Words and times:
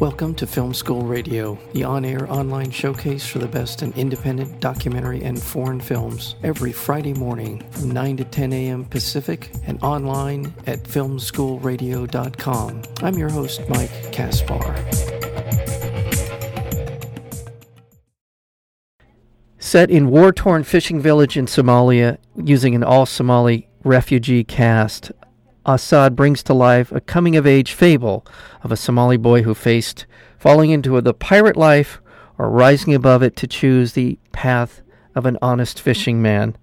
Welcome 0.00 0.34
to 0.34 0.46
Film 0.46 0.74
School 0.74 1.04
Radio, 1.04 1.58
the 1.72 1.84
on 1.84 2.04
air 2.04 2.30
online 2.30 2.70
showcase 2.70 3.26
for 3.26 3.38
the 3.38 3.48
best 3.48 3.82
in 3.82 3.94
independent 3.94 4.60
documentary 4.60 5.22
and 5.22 5.42
foreign 5.42 5.80
films, 5.80 6.34
every 6.42 6.70
Friday 6.70 7.14
morning 7.14 7.64
from 7.70 7.92
9 7.92 8.18
to 8.18 8.24
10 8.24 8.52
a.m. 8.52 8.84
Pacific 8.84 9.50
and 9.66 9.82
online 9.82 10.52
at 10.66 10.82
filmschoolradio.com. 10.82 12.82
I'm 13.02 13.14
your 13.14 13.30
host, 13.30 13.62
Mike 13.70 14.12
Kaspar. 14.12 14.76
Set 19.58 19.90
in 19.90 20.10
war 20.10 20.30
torn 20.30 20.64
fishing 20.64 21.00
village 21.00 21.38
in 21.38 21.46
Somalia 21.46 22.18
using 22.36 22.74
an 22.74 22.84
all 22.84 23.06
Somali 23.06 23.66
refugee 23.82 24.44
cast, 24.44 25.10
Asad 25.66 26.14
brings 26.14 26.42
to 26.44 26.54
life 26.54 26.92
a 26.92 27.00
coming 27.00 27.36
of 27.36 27.46
age 27.46 27.72
fable 27.72 28.24
of 28.62 28.70
a 28.70 28.76
Somali 28.76 29.16
boy 29.16 29.42
who 29.42 29.54
faced 29.54 30.06
falling 30.38 30.70
into 30.70 31.00
the 31.00 31.12
pirate 31.12 31.56
life 31.56 32.00
or 32.38 32.48
rising 32.48 32.94
above 32.94 33.22
it 33.22 33.34
to 33.36 33.46
choose 33.46 33.92
the 33.92 34.18
path 34.32 34.80
of 35.14 35.26
an 35.26 35.36
honest 35.42 35.80
fishing 35.80 36.22
man. 36.22 36.56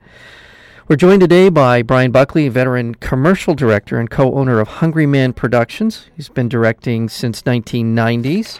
We're 0.88 0.96
joined 0.96 1.22
today 1.22 1.50
by 1.50 1.82
Bryan 1.82 2.12
Buckley, 2.12 2.48
veteran 2.50 2.96
commercial 2.96 3.56
director 3.56 4.00
and 4.00 4.10
co 4.10 4.34
owner 4.36 4.60
of 4.60 4.68
Hungry 4.68 5.06
Man 5.06 5.34
Productions. 5.34 6.08
He's 6.16 6.30
been 6.30 6.50
directing 6.50 7.10
since 7.10 7.42
1990s 7.42 8.60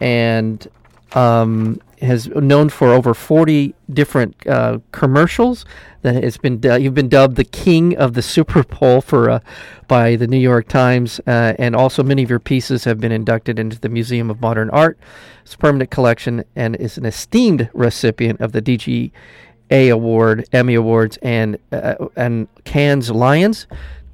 and 0.00 0.66
um, 1.12 1.80
has 2.00 2.28
known 2.28 2.68
for 2.68 2.88
over 2.88 3.14
40 3.14 3.74
different 3.90 4.46
uh, 4.46 4.78
commercials 4.92 5.64
that 6.02 6.22
has 6.22 6.36
been 6.36 6.60
you've 6.80 6.94
been 6.94 7.08
dubbed 7.08 7.36
the 7.36 7.44
king 7.44 7.96
of 7.96 8.14
the 8.14 8.22
Super 8.22 8.62
Bowl 8.64 9.00
for 9.00 9.30
uh, 9.30 9.40
by 9.88 10.16
the 10.16 10.26
New 10.26 10.38
York 10.38 10.68
Times 10.68 11.20
uh, 11.26 11.54
and 11.58 11.74
also 11.74 12.02
many 12.02 12.22
of 12.22 12.30
your 12.30 12.38
pieces 12.38 12.84
have 12.84 13.00
been 13.00 13.12
inducted 13.12 13.58
into 13.58 13.78
the 13.78 13.88
Museum 13.88 14.30
of 14.30 14.40
Modern 14.40 14.70
Art. 14.70 14.98
Its 15.42 15.56
permanent 15.56 15.90
collection 15.90 16.44
and 16.56 16.76
is 16.76 16.98
an 16.98 17.06
esteemed 17.06 17.70
recipient 17.74 18.40
of 18.40 18.52
the 18.52 18.62
DGA 18.62 19.92
award 19.92 20.46
Emmy 20.52 20.74
awards 20.74 21.16
and 21.22 21.58
uh, 21.72 21.94
and 22.16 22.48
Cannes 22.64 23.10
Lions. 23.10 23.66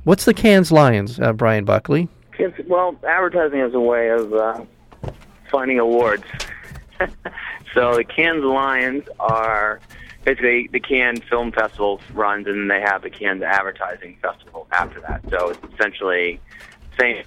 What's 0.04 0.24
the 0.24 0.34
Cannes 0.34 0.72
Lions 0.72 1.20
uh, 1.20 1.32
Bryan 1.32 1.64
Buckley? 1.64 2.08
Well 2.66 2.96
advertising 3.06 3.60
is 3.60 3.74
a 3.74 3.80
way 3.80 4.08
of 4.08 4.32
uh, 4.32 4.64
finding 5.50 5.78
awards 5.78 6.24
so 7.74 7.96
the 7.96 8.04
Cannes 8.04 8.44
Lions 8.44 9.04
are 9.18 9.80
basically 10.24 10.68
the 10.68 10.80
Cannes 10.80 11.22
Film 11.28 11.52
Festival 11.52 12.00
runs, 12.12 12.46
and 12.46 12.56
then 12.56 12.68
they 12.68 12.80
have 12.80 13.02
the 13.02 13.10
Cannes 13.10 13.42
Advertising 13.42 14.16
Festival 14.20 14.66
after 14.72 15.00
that. 15.00 15.22
So 15.30 15.50
it's 15.50 15.74
essentially 15.74 16.40
same, 16.98 17.24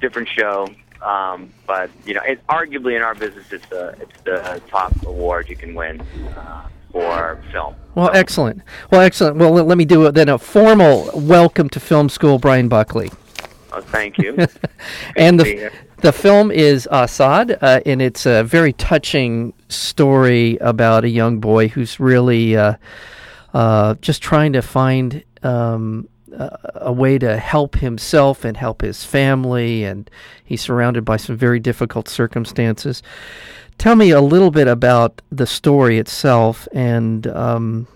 different 0.00 0.28
show. 0.28 0.68
Um, 1.02 1.50
but 1.66 1.90
you 2.04 2.14
know, 2.14 2.22
it's 2.24 2.42
arguably 2.46 2.96
in 2.96 3.02
our 3.02 3.14
business, 3.14 3.52
it's 3.52 3.66
the 3.66 3.96
it's 4.00 4.22
the 4.22 4.62
top 4.68 4.94
award 5.04 5.48
you 5.48 5.56
can 5.56 5.74
win 5.74 6.00
uh, 6.36 6.68
for 6.92 7.42
film. 7.50 7.74
Well, 7.94 8.06
so, 8.06 8.12
excellent. 8.12 8.62
Well, 8.90 9.00
excellent. 9.00 9.36
Well, 9.36 9.50
let, 9.50 9.66
let 9.66 9.78
me 9.78 9.84
do 9.84 10.06
it 10.06 10.12
then. 10.12 10.28
A 10.28 10.38
formal 10.38 11.10
welcome 11.14 11.68
to 11.70 11.80
film 11.80 12.08
school, 12.08 12.38
Bryan 12.38 12.68
Buckley. 12.68 13.10
Oh, 13.72 13.80
thank 13.80 14.18
you. 14.18 14.36
and 15.16 15.40
the 15.40 15.72
the 16.02 16.12
film 16.12 16.50
is 16.50 16.88
Asad, 16.90 17.58
uh, 17.62 17.80
and 17.86 18.02
it's 18.02 18.26
a 18.26 18.42
very 18.42 18.72
touching 18.72 19.54
story 19.68 20.58
about 20.60 21.04
a 21.04 21.08
young 21.08 21.38
boy 21.38 21.68
who's 21.68 22.00
really 22.00 22.56
uh, 22.56 22.74
uh, 23.54 23.94
just 24.00 24.20
trying 24.20 24.52
to 24.52 24.62
find 24.62 25.22
um, 25.44 26.08
a 26.74 26.92
way 26.92 27.18
to 27.18 27.36
help 27.38 27.76
himself 27.76 28.44
and 28.44 28.56
help 28.56 28.82
his 28.82 29.04
family, 29.04 29.84
and 29.84 30.10
he's 30.44 30.60
surrounded 30.60 31.04
by 31.04 31.16
some 31.16 31.36
very 31.36 31.60
difficult 31.60 32.08
circumstances. 32.08 33.02
Tell 33.78 33.94
me 33.94 34.10
a 34.10 34.20
little 34.20 34.50
bit 34.50 34.66
about 34.66 35.22
the 35.30 35.46
story 35.46 35.98
itself 35.98 36.66
and 36.72 37.28
um, 37.28 37.86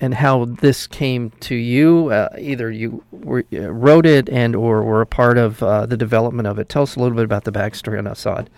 and 0.00 0.14
how 0.14 0.44
this 0.44 0.86
came 0.86 1.30
to 1.40 1.54
you. 1.54 2.08
Uh, 2.08 2.28
either 2.38 2.70
you 2.70 3.02
were, 3.10 3.44
uh, 3.52 3.72
wrote 3.72 4.06
it 4.06 4.28
and 4.28 4.54
or 4.56 4.82
were 4.82 5.00
a 5.00 5.06
part 5.06 5.38
of 5.38 5.62
uh, 5.62 5.86
the 5.86 5.96
development 5.96 6.46
of 6.46 6.58
it. 6.58 6.68
Tell 6.68 6.82
us 6.82 6.96
a 6.96 7.00
little 7.00 7.16
bit 7.16 7.24
about 7.24 7.44
the 7.44 7.52
backstory 7.52 7.98
on 7.98 8.06
Asad. 8.06 8.50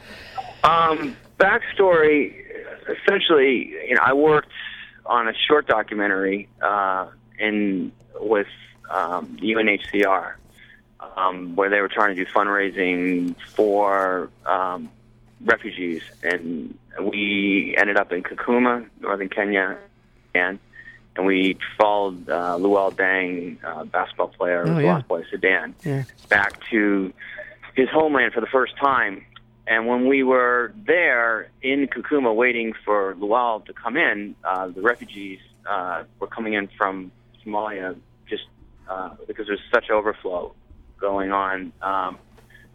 Um, 0.64 1.16
backstory, 1.38 2.34
essentially, 2.88 3.74
you 3.88 3.94
know, 3.94 4.02
I 4.02 4.12
worked 4.12 4.52
on 5.04 5.28
a 5.28 5.34
short 5.34 5.66
documentary 5.66 6.48
uh, 6.60 7.08
in 7.38 7.92
with 8.20 8.48
um, 8.91 9.36
UNHCR, 9.41 10.34
um, 11.16 11.54
where 11.54 11.70
they 11.70 11.80
were 11.80 11.88
trying 11.88 12.14
to 12.16 12.24
do 12.24 12.30
fundraising 12.30 13.36
for 13.54 14.30
um, 14.47 14.88
refugees, 15.44 16.03
and 16.22 16.76
we 17.00 17.74
ended 17.78 17.97
up 17.97 18.12
in 18.12 18.22
Kakuma, 18.22 18.88
northern 19.00 19.28
Kenya, 19.28 19.76
and 20.34 20.58
and 21.16 21.27
we 21.27 21.59
followed 21.78 22.28
uh, 22.28 22.56
Luol 22.59 22.94
Deng, 22.94 23.56
uh, 23.65 23.84
basketball 23.84 24.28
player, 24.28 24.65
oh, 24.66 24.78
yeah. 24.78 24.94
lost 24.94 25.09
boy 25.09 25.25
Sudan, 25.31 25.75
yeah. 25.84 26.04
back 26.28 26.60
to 26.71 27.12
his 27.75 27.88
homeland 27.91 28.32
for 28.32 28.41
the 28.41 28.47
first 28.47 28.77
time. 28.77 29.25
And 29.66 29.87
when 29.87 30.06
we 30.06 30.22
were 30.22 30.72
there 30.87 31.49
in 31.60 31.88
Kakuma 31.88 32.34
waiting 32.34 32.72
for 32.84 33.15
Luol 33.15 33.65
to 33.66 33.72
come 33.72 33.97
in, 33.97 34.37
uh, 34.44 34.69
the 34.69 34.81
refugees 34.81 35.41
uh, 35.69 36.04
were 36.21 36.28
coming 36.28 36.54
in 36.54 36.69
from 36.78 37.10
Somalia 37.44 37.97
just 38.28 38.44
uh, 38.88 39.10
because 39.27 39.47
there's 39.47 39.60
such 39.72 39.91
overflow 39.91 40.54
going 41.00 41.33
on 41.33 41.72
um, 41.83 42.19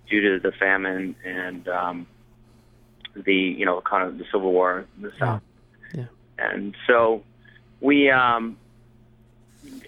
due 0.10 0.22
to 0.22 0.40
the 0.40 0.52
famine 0.52 1.16
and 1.24 1.68
um, 1.70 2.08
the 3.16 3.34
you 3.34 3.66
know 3.66 3.82
kind 3.82 4.08
of 4.08 4.18
the 4.18 4.26
civil 4.26 4.52
war 4.52 4.86
in 4.98 5.04
the 5.04 5.14
south. 5.18 5.42
Yeah. 5.94 6.06
And 6.38 6.76
so 6.88 7.24
we 7.82 8.10
um, 8.10 8.58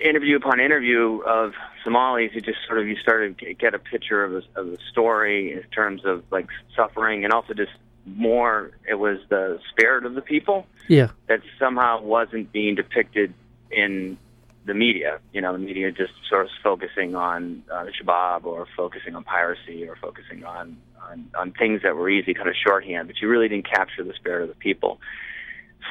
interview 0.02 0.36
upon 0.36 0.60
interview 0.60 1.22
of 1.26 1.54
Somalis 1.84 2.32
who 2.34 2.42
just 2.42 2.60
sort 2.68 2.80
of 2.80 2.88
you 2.88 2.96
started 2.98 3.38
to 3.40 3.54
get 3.54 3.74
a 3.74 3.80
picture 3.80 4.24
of 4.24 4.32
the, 4.32 4.44
of 4.60 4.68
the 4.68 4.78
story 4.92 5.54
in 5.54 5.64
terms 5.72 6.04
of 6.06 6.24
like 6.32 6.48
suffering 6.76 7.24
and 7.24 7.34
also 7.34 7.54
just 7.54 7.72
more 8.06 8.72
it 8.90 8.96
was 8.96 9.20
the 9.30 9.60
spirit 9.70 10.06
of 10.06 10.14
the 10.14 10.22
people 10.22 10.66
yeah. 10.88 11.10
that 11.28 11.42
somehow 11.58 12.02
wasn't 12.02 12.52
being 12.52 12.76
depicted 12.76 13.34
in 13.72 14.18
the 14.66 14.74
media. 14.74 15.20
You 15.32 15.42
know 15.42 15.54
the 15.54 15.60
media 15.60 15.92
just 15.92 16.14
sort 16.30 16.46
of 16.46 16.52
focusing 16.64 17.16
on 17.16 17.64
uh, 17.72 17.86
the 17.86 17.92
shabab 17.92 18.46
or 18.46 18.68
focusing 18.76 19.16
on 19.16 19.24
piracy 19.24 19.88
or 19.88 19.96
focusing 19.96 20.44
on, 20.44 20.78
on 21.10 21.30
on 21.38 21.52
things 21.52 21.82
that 21.84 21.96
were 21.96 22.10
easy 22.10 22.34
kind 22.34 22.50
of 22.50 22.56
shorthand 22.56 23.08
but 23.08 23.22
you 23.22 23.28
really 23.28 23.48
didn't 23.48 23.70
capture 23.70 24.04
the 24.04 24.14
spirit 24.14 24.44
of 24.44 24.50
the 24.50 24.56
people. 24.56 25.00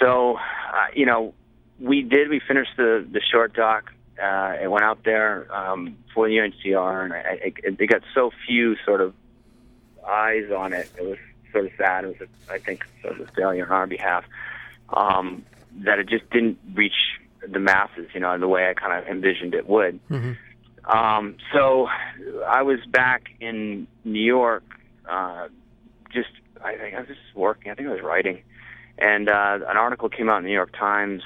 So 0.00 0.36
uh, 0.36 0.86
you 0.94 1.06
know 1.06 1.34
we 1.82 2.02
did. 2.02 2.28
We 2.28 2.40
finished 2.46 2.76
the 2.76 3.06
the 3.10 3.20
short 3.20 3.54
doc. 3.54 3.92
Uh, 4.22 4.54
it 4.62 4.70
went 4.70 4.84
out 4.84 5.02
there 5.04 5.52
um, 5.54 5.96
for 6.14 6.28
the 6.28 6.36
UNHCR, 6.36 7.04
and 7.04 7.12
I, 7.12 7.16
I, 7.16 7.52
it, 7.64 7.88
got 7.88 8.02
so 8.14 8.30
few 8.46 8.76
sort 8.84 9.00
of 9.00 9.14
eyes 10.06 10.50
on 10.56 10.72
it. 10.72 10.90
It 10.96 11.02
was 11.02 11.18
sort 11.50 11.66
of 11.66 11.72
sad. 11.76 12.04
It 12.04 12.20
was, 12.20 12.28
a, 12.28 12.52
I 12.52 12.58
think, 12.58 12.84
sort 13.00 13.18
of 13.18 13.28
a 13.28 13.32
failure 13.32 13.64
on 13.64 13.72
our 13.72 13.86
behalf 13.86 14.24
um, 14.90 15.44
that 15.80 15.98
it 15.98 16.08
just 16.08 16.28
didn't 16.30 16.58
reach 16.74 17.18
the 17.46 17.58
masses, 17.58 18.08
you 18.14 18.20
know, 18.20 18.32
in 18.32 18.40
the 18.40 18.48
way 18.48 18.68
I 18.68 18.74
kind 18.74 18.92
of 18.92 19.08
envisioned 19.08 19.54
it 19.54 19.68
would. 19.68 19.98
Mm-hmm. 20.08 20.32
Um, 20.90 21.36
so 21.52 21.88
I 22.46 22.62
was 22.62 22.78
back 22.86 23.30
in 23.40 23.86
New 24.04 24.22
York, 24.22 24.64
uh, 25.10 25.48
just 26.12 26.28
I 26.62 26.76
think 26.76 26.94
I 26.94 27.00
was 27.00 27.08
just 27.08 27.20
working. 27.34 27.72
I 27.72 27.74
think 27.74 27.88
I 27.88 27.92
was 27.92 28.02
writing, 28.02 28.42
and 28.98 29.28
uh, 29.28 29.58
an 29.66 29.76
article 29.76 30.08
came 30.08 30.28
out 30.28 30.38
in 30.38 30.42
the 30.44 30.48
New 30.48 30.54
York 30.54 30.76
Times 30.76 31.22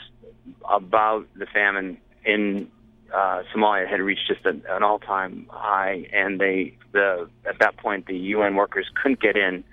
about 0.68 1.26
the 1.36 1.46
famine 1.46 1.98
in 2.24 2.70
uh, 3.14 3.42
Somalia 3.54 3.88
had 3.88 4.00
reached 4.00 4.26
just 4.26 4.44
an, 4.46 4.62
an 4.68 4.82
all-time 4.82 5.46
high, 5.50 6.08
and 6.12 6.40
they 6.40 6.76
the 6.92 7.28
at 7.44 7.58
that 7.60 7.76
point 7.76 8.06
the 8.06 8.16
UN 8.16 8.56
workers 8.56 8.86
couldn't 9.00 9.20
get 9.20 9.36
in 9.36 9.64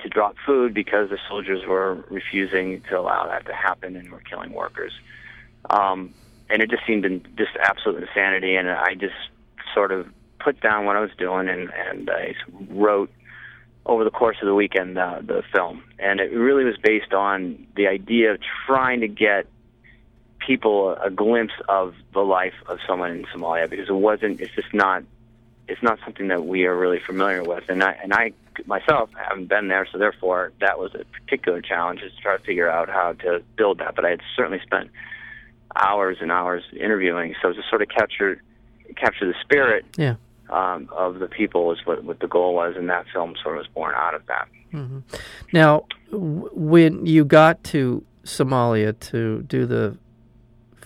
to 0.00 0.08
drop 0.08 0.36
food 0.44 0.74
because 0.74 1.10
the 1.10 1.18
soldiers 1.28 1.66
were 1.66 2.04
refusing 2.10 2.82
to 2.82 2.98
allow 2.98 3.26
that 3.26 3.46
to 3.46 3.54
happen 3.54 3.96
and 3.96 4.10
were 4.10 4.20
killing 4.20 4.52
workers. 4.52 4.92
Um, 5.70 6.12
and 6.50 6.60
it 6.60 6.70
just 6.70 6.86
seemed 6.86 7.04
in, 7.04 7.24
just 7.36 7.52
absolute 7.60 8.02
insanity, 8.02 8.56
and 8.56 8.70
I 8.70 8.94
just 8.94 9.14
sort 9.74 9.92
of 9.92 10.06
put 10.38 10.60
down 10.60 10.84
what 10.84 10.96
I 10.96 11.00
was 11.00 11.10
doing 11.18 11.48
and 11.48 11.70
and 11.72 12.10
I 12.10 12.34
wrote 12.68 13.10
over 13.86 14.04
the 14.04 14.10
course 14.10 14.36
of 14.40 14.46
the 14.46 14.54
weekend 14.54 14.96
uh, 14.98 15.20
the 15.20 15.42
film, 15.52 15.82
and 15.98 16.20
it 16.20 16.32
really 16.32 16.64
was 16.64 16.76
based 16.76 17.12
on 17.12 17.66
the 17.76 17.88
idea 17.88 18.32
of 18.32 18.38
trying 18.66 19.00
to 19.00 19.08
get 19.08 19.46
people 20.46 20.96
a 21.02 21.10
glimpse 21.10 21.54
of 21.68 21.94
the 22.12 22.20
life 22.20 22.54
of 22.66 22.78
someone 22.86 23.10
in 23.10 23.24
Somalia 23.26 23.68
because 23.68 23.88
it 23.88 23.94
wasn't. 23.94 24.40
It's 24.40 24.54
just 24.54 24.72
not. 24.72 25.02
It's 25.68 25.82
not 25.82 25.98
something 26.04 26.28
that 26.28 26.44
we 26.44 26.66
are 26.66 26.76
really 26.76 26.98
familiar 26.98 27.42
with, 27.42 27.64
and 27.68 27.82
I 27.82 27.92
and 28.02 28.12
I 28.12 28.32
myself 28.66 29.10
haven't 29.16 29.46
been 29.46 29.68
there, 29.68 29.86
so 29.90 29.98
therefore 29.98 30.52
that 30.60 30.78
was 30.78 30.94
a 30.94 31.04
particular 31.04 31.60
challenge 31.60 32.02
is 32.02 32.12
to 32.14 32.20
try 32.20 32.36
to 32.36 32.42
figure 32.42 32.68
out 32.68 32.88
how 32.88 33.12
to 33.24 33.42
build 33.56 33.78
that. 33.78 33.94
But 33.94 34.04
I 34.04 34.10
had 34.10 34.20
certainly 34.36 34.60
spent 34.60 34.90
hours 35.76 36.18
and 36.20 36.30
hours 36.30 36.64
interviewing, 36.78 37.34
so 37.40 37.52
to 37.52 37.62
sort 37.68 37.82
of 37.82 37.88
capture 37.88 38.42
capture 38.96 39.26
the 39.26 39.34
spirit 39.40 39.86
yeah. 39.96 40.16
um, 40.50 40.88
of 40.92 41.18
the 41.18 41.28
people 41.28 41.72
is 41.72 41.78
what 41.84 42.04
what 42.04 42.20
the 42.20 42.28
goal 42.28 42.54
was, 42.54 42.74
and 42.76 42.88
that 42.90 43.06
film 43.12 43.34
sort 43.42 43.56
of 43.56 43.60
was 43.60 43.68
born 43.68 43.94
out 43.94 44.14
of 44.14 44.26
that. 44.26 44.48
Mm-hmm. 44.72 44.98
Now, 45.52 45.84
w- 46.10 46.50
when 46.52 47.06
you 47.06 47.24
got 47.24 47.62
to 47.64 48.04
Somalia 48.24 48.98
to 49.10 49.42
do 49.42 49.66
the 49.66 49.96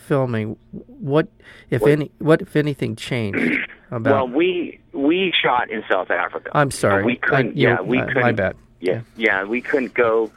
filming, 0.06 0.56
what, 0.72 1.28
if 1.70 1.82
What- 1.82 1.90
any, 1.90 2.10
what 2.18 2.40
if 2.42 2.56
anything 2.56 2.96
changed 2.96 3.68
about? 3.90 4.28
Well, 4.28 4.28
we 4.36 4.78
we 4.92 5.32
shot 5.42 5.70
in 5.70 5.82
South 5.90 6.10
Africa. 6.10 6.50
I'm 6.54 6.70
sorry, 6.70 7.04
we 7.04 7.16
couldn't. 7.16 7.48
I- 7.48 7.50
you- 7.50 7.68
yeah, 7.68 7.80
we 7.80 7.98
couldn't. 7.98 8.22
My 8.22 8.32
bad. 8.32 8.56
Yeah, 8.80 9.00
yeah, 9.16 9.44
we 9.44 9.60
couldn't 9.60 9.94
go. 9.94 10.30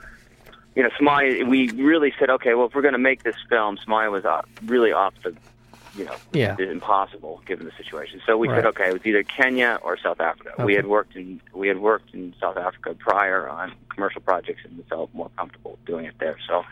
You 0.76 0.84
know, 0.84 0.90
Somalia. 1.00 1.48
We 1.48 1.70
really 1.72 2.14
said, 2.20 2.30
okay, 2.30 2.54
well, 2.54 2.68
if 2.68 2.74
we're 2.76 2.82
going 2.82 2.94
to 2.94 2.98
make 3.12 3.24
this 3.24 3.36
film, 3.50 3.78
Somalia 3.78 4.12
was 4.12 4.24
uh, 4.26 4.42
really 4.66 4.92
off 4.94 5.14
the, 5.24 5.36
you 5.96 6.06
know, 6.06 6.16
Yeah. 6.32 6.56
impossible 6.58 7.42
given 7.46 7.66
the 7.66 7.74
situation. 7.76 8.22
So 8.26 8.38
we 8.38 8.48
Right. 8.48 8.58
said, 8.58 8.66
okay, 8.68 8.88
it 8.90 8.94
was 8.94 9.06
either 9.06 9.24
Kenya 9.24 9.80
or 9.82 9.98
South 9.98 10.22
Africa. 10.22 10.54
We 10.64 10.76
had 10.76 10.88
worked 10.88 11.16
in 11.16 11.42
we 11.54 11.68
had 11.68 11.80
worked 11.80 12.14
in 12.14 12.34
South 12.40 12.56
Africa 12.58 12.96
prior 12.98 13.50
on 13.50 13.74
commercial 13.94 14.22
projects, 14.22 14.62
and 14.64 14.78
we 14.78 14.84
felt 14.84 15.10
more 15.14 15.30
comfortable 15.38 15.78
doing 15.86 16.06
it 16.06 16.14
there. 16.20 16.38
So 16.48 16.64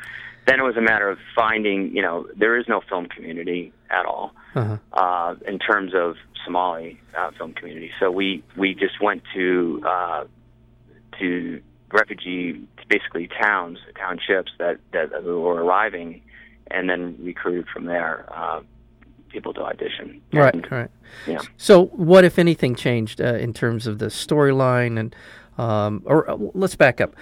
then 0.48 0.60
it 0.60 0.64
was 0.64 0.78
a 0.78 0.82
matter 0.82 1.10
of 1.10 1.20
finding. 1.36 1.96
You 1.96 2.02
know, 2.02 2.28
there 2.36 2.58
is 2.58 2.66
no 2.68 2.82
film 2.90 3.06
community 3.08 3.72
at 3.92 4.06
all 4.06 4.34
Uh-huh. 4.56 4.78
uh, 4.94 5.36
in 5.48 5.60
terms 5.60 5.94
of 5.94 6.16
Somali 6.46 7.00
uh, 7.18 7.32
film 7.38 7.54
community. 7.54 7.92
So 8.00 8.10
we 8.10 8.44
we 8.56 8.74
just 8.74 9.02
went 9.02 9.22
to 9.36 9.84
uh, 9.86 10.24
to 11.20 11.62
refugee 11.92 12.68
basically 12.90 13.30
towns, 13.42 13.78
townships 13.96 14.52
that 14.60 14.78
that 14.94 15.24
were 15.24 15.64
arriving, 15.64 16.22
and 16.72 16.90
then 16.90 17.18
recruited 17.22 17.68
from 17.74 17.86
there 17.86 18.26
uh, 18.34 18.62
people 19.30 19.54
to 19.54 19.62
audition. 19.62 20.22
Right, 20.34 20.54
And, 20.54 20.72
right. 20.72 20.92
Yeah. 21.28 21.40
So, 21.58 21.86
what 21.88 22.24
if 22.24 22.40
anything 22.40 22.76
changed 22.76 23.20
uh, 23.22 23.36
in 23.36 23.54
terms 23.54 23.88
of 23.88 24.00
the 24.00 24.08
storyline 24.08 24.98
and, 25.00 25.14
um, 25.58 26.02
or 26.06 26.30
uh, 26.30 26.38
let's 26.54 26.76
back 26.76 27.02
up. 27.02 27.16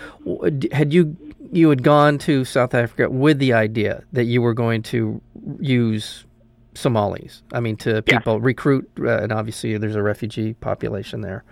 Had 0.72 0.94
you 0.94 1.16
you 1.52 1.70
had 1.70 1.84
gone 1.84 2.18
to 2.20 2.44
South 2.46 2.74
Africa 2.74 3.10
with 3.10 3.40
the 3.40 3.54
idea 3.54 4.04
that 4.14 4.26
you 4.26 4.42
were 4.42 4.54
going 4.54 4.84
to 4.84 5.22
use 5.60 6.26
Somalis? 6.74 7.42
I 7.54 7.60
mean, 7.60 7.78
to 7.78 8.02
people 8.02 8.40
recruit, 8.40 8.90
uh, 9.00 9.18
and 9.18 9.32
obviously 9.32 9.78
there's 9.78 9.96
a 9.96 10.04
refugee 10.04 10.54
population 10.56 11.22
there. 11.22 11.44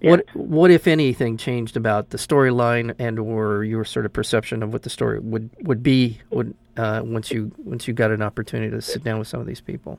What 0.00 0.24
what 0.34 0.70
if 0.70 0.86
anything 0.86 1.36
changed 1.36 1.76
about 1.76 2.10
the 2.10 2.18
storyline 2.18 2.94
and 2.98 3.18
or 3.18 3.64
your 3.64 3.84
sort 3.84 4.06
of 4.06 4.12
perception 4.12 4.62
of 4.62 4.72
what 4.72 4.82
the 4.82 4.90
story 4.90 5.18
would 5.18 5.50
would 5.60 5.82
be 5.82 6.20
would 6.30 6.54
uh, 6.76 7.02
once 7.04 7.30
you 7.30 7.52
once 7.58 7.86
you 7.86 7.92
got 7.92 8.10
an 8.10 8.22
opportunity 8.22 8.70
to 8.70 8.80
sit 8.80 9.04
down 9.04 9.18
with 9.18 9.28
some 9.28 9.40
of 9.40 9.46
these 9.46 9.60
people? 9.60 9.98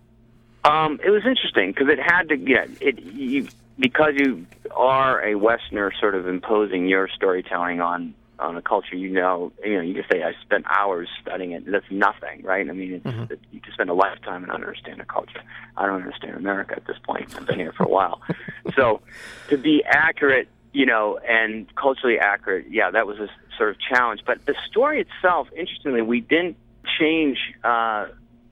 Um, 0.63 0.99
it 1.03 1.09
was 1.09 1.23
interesting 1.25 1.71
because 1.71 1.87
it 1.89 1.99
had 1.99 2.29
to, 2.29 2.37
get 2.37 2.69
it 2.81 2.99
you 3.01 3.47
because 3.79 4.13
you 4.15 4.45
are 4.75 5.23
a 5.25 5.35
Westerner, 5.35 5.91
sort 5.99 6.15
of 6.15 6.27
imposing 6.27 6.87
your 6.87 7.07
storytelling 7.07 7.81
on 7.81 8.13
on 8.39 8.57
a 8.57 8.61
culture. 8.61 8.95
You 8.95 9.09
know, 9.11 9.51
you 9.63 9.75
know, 9.75 9.81
you 9.81 9.93
can 9.93 10.03
say 10.11 10.23
I 10.23 10.33
spent 10.41 10.65
hours 10.67 11.07
studying 11.21 11.51
it. 11.51 11.63
That's 11.69 11.85
nothing, 11.91 12.41
right? 12.43 12.67
I 12.67 12.71
mean, 12.73 12.93
it's, 12.93 13.05
Mhm. 13.05 13.29
it, 13.31 13.39
you 13.51 13.59
can 13.61 13.71
spend 13.71 13.89
a 13.91 13.93
lifetime 13.93 14.41
and 14.43 14.51
understand 14.51 14.99
a 14.99 15.05
culture. 15.05 15.41
I 15.77 15.85
don't 15.85 16.01
understand 16.01 16.35
America 16.37 16.73
at 16.75 16.85
this 16.85 16.97
point. 17.03 17.35
I've 17.37 17.45
been 17.45 17.59
here 17.59 17.71
for 17.71 17.83
a 17.83 17.89
while, 17.89 18.19
so 18.75 19.01
to 19.49 19.57
be 19.57 19.83
accurate, 19.85 20.47
you 20.73 20.87
know, 20.87 21.19
and 21.19 21.67
culturally 21.75 22.17
accurate, 22.17 22.65
yeah, 22.69 22.89
that 22.89 23.05
was 23.05 23.19
a 23.19 23.29
sort 23.57 23.69
of 23.69 23.75
challenge. 23.79 24.21
But 24.25 24.43
the 24.47 24.55
story 24.69 25.01
itself, 25.01 25.47
interestingly, 25.55 26.01
we 26.01 26.21
didn't 26.21 26.57
change. 26.99 27.37
Uh, 27.63 28.07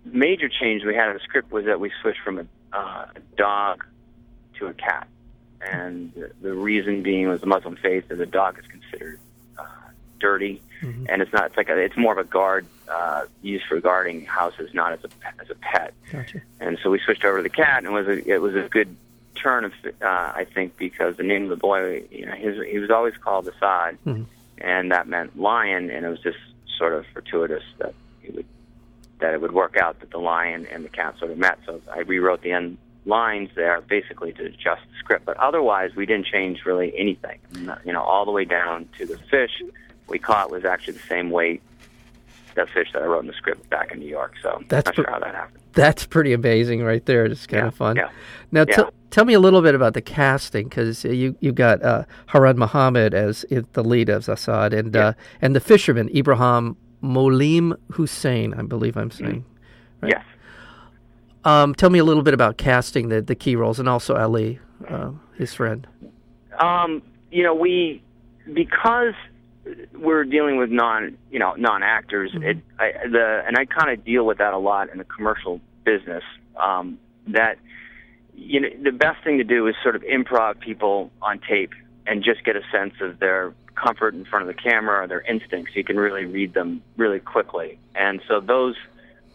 major 0.05 0.49
change 0.49 0.83
we 0.85 0.93
had 0.95 1.07
in 1.09 1.13
the 1.15 1.19
script 1.21 1.51
was 1.51 1.65
that 1.65 1.79
we 1.79 1.91
switched 2.01 2.21
from 2.23 2.39
a, 2.39 2.45
uh, 2.73 3.05
a 3.15 3.19
dog 3.37 3.83
to 4.59 4.67
a 4.67 4.73
cat, 4.73 5.07
and 5.61 6.13
the, 6.41 6.53
reason 6.53 7.01
being 7.03 7.27
was 7.27 7.41
the 7.41 7.47
Muslim 7.47 7.75
faith 7.75 8.07
that 8.09 8.17
the 8.17 8.25
dog 8.25 8.59
is 8.59 8.65
considered 8.67 9.19
uh, 9.57 9.63
dirty, 10.19 10.61
Mhm. 10.81 11.07
and 11.09 11.21
it's 11.21 11.33
not. 11.33 11.47
It's 11.47 11.57
like 11.57 11.69
a, 11.69 11.77
it's 11.77 11.97
more 11.97 12.13
of 12.13 12.19
a 12.19 12.23
guard 12.29 12.65
uh, 12.89 13.23
used 13.41 13.65
for 13.65 13.79
guarding 13.81 14.25
houses, 14.25 14.73
not 14.73 14.93
as 14.93 14.99
a 15.03 15.09
as 15.41 15.49
a 15.49 15.55
pet. 15.55 15.93
Gotcha. 16.11 16.41
And 16.59 16.77
so 16.83 16.89
we 16.89 16.99
switched 16.99 17.25
over 17.25 17.37
to 17.37 17.43
the 17.43 17.49
cat, 17.49 17.79
and 17.79 17.87
it 17.87 17.91
was 17.91 18.07
a 18.07 18.29
it 18.33 18.41
was 18.41 18.55
a 18.55 18.67
good 18.69 18.95
turn 19.35 19.65
of 19.65 19.73
uh, 20.01 20.05
I 20.05 20.45
think 20.53 20.77
because 20.77 21.17
the 21.17 21.23
name 21.23 21.43
of 21.43 21.49
the 21.49 21.55
boy, 21.57 22.03
you 22.11 22.25
know, 22.25 22.33
his 22.33 22.55
he 22.67 22.79
was 22.79 22.89
always 22.89 23.15
called 23.17 23.47
Asad, 23.49 23.97
Mhm. 24.05 24.25
and 24.59 24.91
that 24.91 25.07
meant 25.07 25.37
lion, 25.39 25.89
and 25.89 26.05
it 26.05 26.09
was 26.09 26.19
just 26.21 26.37
sort 26.77 26.93
of 26.93 27.05
fortuitous 27.07 27.63
that 27.79 27.93
he 28.21 28.31
would 28.31 28.45
that 29.19 29.33
it 29.33 29.41
would 29.41 29.51
work 29.51 29.75
out 29.75 29.99
that 29.99 30.11
the 30.11 30.17
lion 30.19 30.65
and 30.71 30.85
the 30.85 30.89
cat 30.89 31.17
sort 31.19 31.29
of 31.31 31.37
met. 31.37 31.59
So 31.65 31.81
I 31.93 31.99
rewrote 31.99 32.41
the 32.41 32.53
end 32.53 32.77
lines 33.05 33.49
there 33.55 33.81
basically 33.81 34.33
to 34.33 34.45
adjust 34.45 34.81
the 34.91 34.97
script, 34.99 35.25
but 35.25 35.37
otherwise 35.37 35.95
we 35.95 36.05
didn't 36.05 36.25
change 36.25 36.65
really 36.65 36.93
anything. 36.97 37.39
You 37.85 37.93
know, 37.93 38.01
all 38.01 38.25
the 38.25 38.31
way 38.31 38.45
down 38.45 38.87
to 38.97 39.05
the 39.05 39.17
fish 39.29 39.61
we 40.07 40.19
caught 40.19 40.51
was 40.51 40.65
actually 40.65 40.93
the 40.93 41.07
same 41.07 41.29
weight 41.31 41.61
that 42.55 42.69
fish 42.69 42.89
that 42.93 43.01
I 43.01 43.05
wrote 43.05 43.21
in 43.21 43.27
the 43.27 43.33
script 43.33 43.69
back 43.69 43.91
in 43.91 43.99
New 43.99 44.07
York. 44.07 44.33
So 44.41 44.61
That's 44.67 44.85
not 44.87 44.95
pre- 44.95 45.03
sure 45.03 45.11
how 45.11 45.19
that 45.19 45.33
happened. 45.35 45.59
That's 45.73 46.05
pretty 46.05 46.33
amazing 46.33 46.83
right 46.83 47.05
there. 47.05 47.25
It's 47.25 47.45
kind 47.47 47.61
Yeah, 47.63 47.67
of 47.67 47.75
fun. 47.75 47.95
yeah, 47.95 48.09
Now, 48.51 48.65
yeah. 48.67 48.75
tell 48.75 48.93
tell 49.11 49.25
me 49.25 49.33
a 49.33 49.39
little 49.39 49.61
bit 49.61 49.75
about 49.75 49.93
the 49.93 50.01
casting 50.01 50.67
because 50.67 51.05
you 51.05 51.35
you 51.39 51.51
got 51.51 51.81
uh, 51.83 52.03
Harad 52.29 52.57
Mohammed 52.57 53.13
as 53.13 53.45
the 53.73 53.83
lead 53.83 54.09
of 54.09 54.27
Asad 54.27 54.73
and 54.73 54.95
uh, 54.95 55.13
and 55.41 55.55
the 55.55 55.59
fisherman 55.59 56.09
Ibrahim 56.15 56.75
Molim 57.03 57.75
Hussein, 57.91 58.53
I 58.55 58.63
believe 58.63 58.97
I'm 58.97 59.11
saying. 59.11 59.45
Right. 60.01 60.13
Yes. 60.15 60.25
Um, 61.45 61.73
tell 61.73 61.89
me 61.89 61.99
a 61.99 62.03
little 62.03 62.23
bit 62.23 62.33
about 62.33 62.57
casting 62.57 63.09
the 63.09 63.21
the 63.21 63.35
key 63.35 63.55
roles 63.55 63.79
and 63.79 63.87
also 63.87 64.15
Ali, 64.15 64.59
uh, 64.87 65.11
his 65.37 65.53
friend. 65.53 65.87
Um, 66.59 67.01
you 67.31 67.43
know, 67.43 67.55
we 67.55 68.03
because 68.53 69.13
we're 69.93 70.25
dealing 70.25 70.57
with 70.57 70.69
non, 70.69 71.17
you 71.31 71.39
know, 71.39 71.53
non 71.55 71.83
actors. 71.83 72.31
It 72.33 72.57
I, 72.77 72.91
the 73.09 73.43
and 73.47 73.57
I 73.57 73.65
kind 73.65 73.91
of 73.91 74.03
deal 74.03 74.25
with 74.25 74.39
that 74.39 74.53
a 74.53 74.57
lot 74.57 74.89
in 74.89 74.97
the 74.97 75.05
commercial 75.05 75.61
business. 75.85 76.23
Um, 76.57 76.99
that 77.27 77.57
you 78.35 78.59
know, 78.59 78.69
the 78.83 78.91
best 78.91 79.23
thing 79.23 79.37
to 79.37 79.43
do 79.43 79.67
is 79.67 79.75
sort 79.83 79.95
of 79.95 80.01
improv 80.03 80.59
people 80.59 81.11
on 81.21 81.39
tape 81.39 81.71
and 82.07 82.23
just 82.23 82.43
get 82.43 82.55
a 82.55 82.61
sense 82.71 82.93
of 83.01 83.19
their 83.19 83.53
comfort 83.75 84.13
in 84.13 84.25
front 84.25 84.47
of 84.47 84.55
the 84.55 84.61
camera 84.61 85.03
or 85.03 85.07
their 85.07 85.21
instincts. 85.21 85.75
You 85.75 85.83
can 85.83 85.97
really 85.97 86.25
read 86.25 86.53
them 86.53 86.81
really 86.97 87.19
quickly. 87.19 87.79
And 87.95 88.21
so 88.27 88.39
those, 88.39 88.75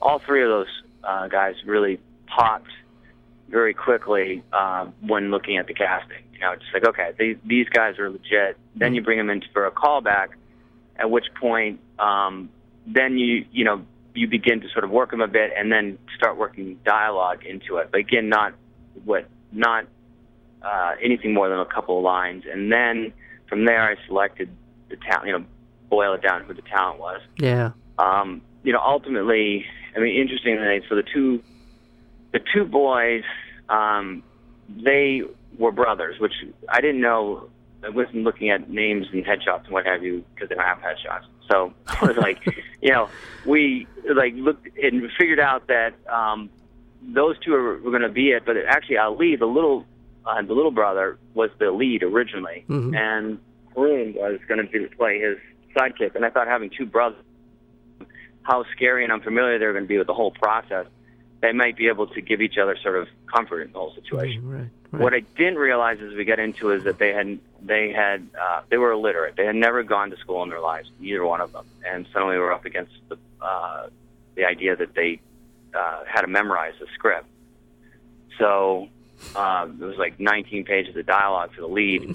all 0.03 0.19
three 0.19 0.43
of 0.43 0.49
those 0.49 0.83
uh, 1.07 1.29
guys 1.29 1.55
really 1.67 1.99
popped 2.27 2.71
very 3.49 3.75
quickly 3.75 4.43
uh, 4.53 4.87
when 5.07 5.31
looking 5.31 5.57
at 5.59 5.67
the 5.67 5.75
casting. 5.75 6.23
You 6.33 6.41
know, 6.41 6.55
just 6.57 6.73
like 6.73 6.85
okay, 6.85 7.13
these 7.19 7.37
these 7.45 7.69
guys 7.69 7.99
are 7.99 8.11
legit. 8.11 8.57
Then 8.75 8.95
you 8.95 9.03
bring 9.03 9.19
them 9.19 9.31
in 9.31 9.43
for 9.53 9.67
a 9.67 9.71
callback, 9.71 10.29
at 10.97 11.11
which 11.11 11.27
point, 11.41 11.81
um, 11.99 12.51
then 12.87 13.19
you 13.19 13.45
you 13.53 13.65
know 13.65 13.85
you 14.15 14.29
begin 14.29 14.61
to 14.61 14.69
sort 14.71 14.85
of 14.85 14.91
work 14.91 15.11
them 15.11 15.21
a 15.21 15.29
bit, 15.29 15.53
and 15.57 15.71
then 15.71 15.99
start 16.17 16.37
working 16.37 16.79
dialogue 16.85 17.45
into 17.45 17.77
it. 17.79 17.89
But 17.91 18.01
again, 18.01 18.29
not 18.29 18.55
what 19.05 19.29
not 19.53 19.87
uh, 20.63 20.93
anything 21.03 21.35
more 21.35 21.49
than 21.49 21.61
a 21.61 21.67
couple 21.67 21.99
of 21.99 22.05
lines, 22.05 22.45
and 22.51 22.73
then 22.73 23.13
from 23.49 23.65
there 23.65 23.83
I 23.83 23.97
selected 24.07 24.49
the 24.89 24.97
talent. 24.97 25.27
You 25.27 25.39
know, 25.39 25.45
boil 25.89 26.15
it 26.15 26.23
down 26.23 26.41
to 26.41 26.47
who 26.47 26.55
the 26.55 26.63
talent 26.63 26.99
was 26.99 27.21
Yeah. 27.39 27.71
um, 27.99 28.41
you 28.65 28.73
know, 28.73 28.81
ultimately, 28.85 29.67
I 29.97 30.01
mean, 30.01 30.21
interestingly, 30.21 30.83
so 30.89 30.97
the 30.97 31.03
two, 31.03 31.43
the 32.33 32.41
two 32.53 32.65
boys, 32.65 33.23
um, 33.69 34.23
they 34.69 35.23
were 35.59 35.73
brothers, 35.73 36.19
which 36.19 36.33
I 36.69 36.81
didn't 36.81 37.01
know. 37.01 37.49
I 37.85 37.91
wasn't 37.91 38.25
looking 38.25 38.49
at 38.51 38.71
names 38.71 39.07
and 39.13 39.25
headshots 39.25 39.65
and 39.65 39.73
what 39.73 39.85
have 39.87 40.03
you 40.03 40.25
because 40.35 40.49
they 40.49 40.55
don't 40.55 40.65
have 40.65 40.79
headshots. 40.79 41.25
So 41.51 41.73
I 41.87 42.07
was 42.07 42.17
like, 42.17 42.39
you 42.81 42.91
know, 42.93 43.09
we 43.47 43.87
like 44.15 44.33
looked 44.37 44.67
and 44.79 45.11
figured 45.19 45.39
out 45.39 45.67
that 45.69 45.93
um, 46.11 46.49
those 47.03 47.39
two 47.41 47.55
are, 47.55 47.79
were 47.79 47.91
going 47.91 48.03
to 48.03 48.09
be 48.09 48.31
it. 48.31 48.45
But 48.47 48.57
it, 48.57 48.65
actually, 48.67 48.97
Ali, 48.97 49.37
the 49.37 49.47
little, 49.47 49.85
uh, 50.25 50.41
the 50.43 50.55
little 50.55 50.71
brother, 50.71 51.19
was 51.35 51.51
the 51.59 51.71
lead 51.71 52.03
originally, 52.03 52.65
Mhm. 52.69 52.97
and 52.97 53.39
Haroon 53.77 54.15
was 54.15 54.41
going 54.49 54.67
to 54.67 54.89
play 54.97 55.21
his 55.21 55.37
sidekick. 55.77 56.15
And 56.15 56.25
I 56.25 56.31
thought 56.31 56.47
having 56.49 56.71
two 56.71 56.87
brothers 56.87 57.23
how 58.45 58.65
scary 58.73 59.03
and 59.03 59.13
unfamiliar 59.13 59.59
they're 59.59 59.73
going 59.73 59.85
to 59.85 59.89
be 59.89 59.99
with 59.99 60.07
the 60.07 60.15
whole 60.15 60.31
process, 60.31 60.87
they 61.41 61.53
might 61.53 61.77
be 61.77 61.89
able 61.89 62.07
to 62.07 62.21
give 62.21 62.41
each 62.41 62.57
other 62.57 62.77
sort 62.83 62.97
of 62.97 63.09
comfort 63.35 63.63
in 63.63 63.73
the 63.73 63.79
whole 63.79 63.95
situation. 63.95 64.49
Right. 64.49 64.69
right. 64.93 65.03
What 65.03 65.15
I 65.15 65.21
didn't 65.37 65.57
realize 65.57 65.99
as 66.01 66.15
we 66.15 66.25
got 66.25 66.39
into 66.39 66.71
is 66.71 66.85
that 66.85 66.99
they 66.99 67.13
had 67.13 67.39
they 67.61 67.91
had 67.91 68.27
uh, 68.41 68.63
they 68.69 68.77
were 68.77 68.93
illiterate. 68.93 69.35
They 69.37 69.47
had 69.47 69.57
never 69.57 69.83
gone 69.83 70.11
to 70.11 70.17
school 70.19 70.43
in 70.43 70.51
their 70.51 70.61
lives, 70.61 70.91
either 71.01 71.25
one 71.25 71.41
of 71.41 71.53
them, 71.53 71.67
and 71.85 72.07
suddenly 72.13 72.37
we 72.37 72.41
were 72.41 72.53
up 72.53 72.65
against 72.65 72.93
the 73.09 73.19
uh, 73.41 73.89
the 74.37 74.45
idea 74.45 74.77
that 74.77 74.95
they 74.95 75.21
uh, 75.75 76.05
had 76.07 76.23
to 76.23 76.29
memorize 76.29 76.75
the 76.79 76.87
script. 76.95 77.27
So 78.39 78.89
uh, 79.35 79.69
it 79.69 79.85
was 79.85 79.97
like 79.97 80.21
19 80.21 80.65
pages 80.65 80.97
of 80.97 81.07
dialogue 81.07 81.53
for 81.55 81.63
the 81.63 81.69
lead, 81.69 82.15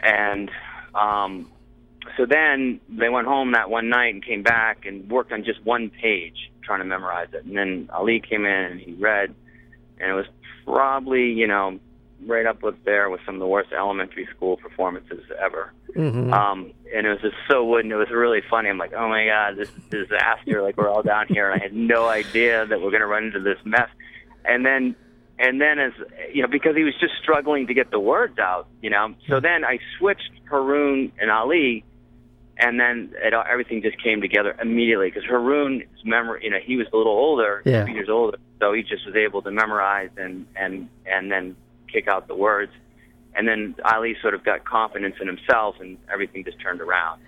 and 0.00 0.50
um, 0.94 1.50
so 2.16 2.26
then 2.26 2.80
they 2.88 3.08
went 3.08 3.26
home 3.26 3.52
that 3.52 3.70
one 3.70 3.88
night 3.88 4.14
and 4.14 4.24
came 4.24 4.42
back 4.42 4.86
and 4.86 5.08
worked 5.10 5.32
on 5.32 5.44
just 5.44 5.64
one 5.64 5.90
page 5.90 6.50
trying 6.62 6.80
to 6.80 6.84
memorize 6.84 7.28
it. 7.32 7.44
And 7.44 7.56
then 7.56 7.88
Ali 7.92 8.20
came 8.20 8.44
in 8.44 8.52
and 8.72 8.80
he 8.80 8.92
read, 8.94 9.34
and 9.98 10.10
it 10.10 10.14
was 10.14 10.26
probably 10.64 11.32
you 11.32 11.46
know 11.46 11.78
right 12.26 12.46
up 12.46 12.62
with 12.62 12.82
there 12.84 13.10
with 13.10 13.20
some 13.26 13.34
of 13.36 13.40
the 13.40 13.46
worst 13.46 13.72
elementary 13.72 14.26
school 14.34 14.56
performances 14.56 15.22
ever. 15.38 15.72
Mhm. 15.94 16.32
Um, 16.32 16.72
and 16.94 17.06
it 17.06 17.10
was 17.10 17.20
just 17.20 17.36
so 17.48 17.64
wooden. 17.64 17.92
It 17.92 17.96
was 17.96 18.10
really 18.10 18.40
funny. 18.50 18.68
I'm 18.68 18.78
like, 18.78 18.92
oh 18.94 19.08
my 19.08 19.26
god, 19.26 19.56
this 19.56 19.68
is 19.68 19.76
a 19.76 19.90
disaster. 19.90 20.62
like 20.62 20.76
we're 20.76 20.88
all 20.88 21.02
down 21.02 21.26
here, 21.28 21.50
and 21.50 21.60
I 21.60 21.62
had 21.62 21.74
no 21.74 22.06
idea 22.08 22.66
that 22.66 22.80
we're 22.80 22.90
going 22.90 23.00
to 23.02 23.06
run 23.06 23.24
into 23.24 23.40
this 23.40 23.58
mess. 23.64 23.88
And 24.44 24.64
then, 24.64 24.94
and 25.38 25.60
then 25.60 25.78
as 25.78 25.92
you 26.32 26.42
know, 26.42 26.48
because 26.48 26.74
he 26.76 26.84
was 26.84 26.94
just 27.00 27.14
struggling 27.22 27.66
to 27.66 27.74
get 27.74 27.90
the 27.90 28.00
words 28.00 28.38
out, 28.38 28.66
you 28.82 28.90
know. 28.90 29.14
So 29.28 29.40
then 29.40 29.64
I 29.64 29.78
switched 29.98 30.30
Haroon 30.44 31.12
and 31.20 31.30
Ali, 31.30 31.84
and 32.58 32.80
then 32.80 33.14
it, 33.22 33.34
all- 33.34 33.44
everything 33.48 33.82
just 33.82 34.02
came 34.02 34.20
together 34.20 34.56
immediately. 34.60 35.08
Because 35.10 35.24
Haroon's 35.24 35.84
memory, 36.04 36.40
you 36.44 36.50
know, 36.50 36.58
he 36.62 36.76
was 36.76 36.86
a 36.92 36.96
little 36.96 37.12
older, 37.12 37.62
Yeah. 37.64 37.86
years 37.86 38.08
older, 38.08 38.38
so 38.60 38.72
he 38.72 38.82
just 38.82 39.06
was 39.06 39.14
able 39.16 39.42
to 39.42 39.50
memorize 39.50 40.10
and 40.16 40.46
and 40.56 40.88
and 41.06 41.30
then 41.30 41.56
kick 41.92 42.08
out 42.08 42.28
the 42.28 42.34
words. 42.34 42.72
And 43.34 43.46
then 43.46 43.74
Ali 43.84 44.16
sort 44.22 44.32
of 44.34 44.44
got 44.44 44.64
confidence 44.64 45.16
in 45.20 45.26
himself, 45.26 45.76
and 45.80 45.98
everything 46.10 46.44
just 46.44 46.58
turned 46.60 46.80
around. 46.80 47.20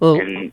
Well, 0.00 0.20
And 0.20 0.52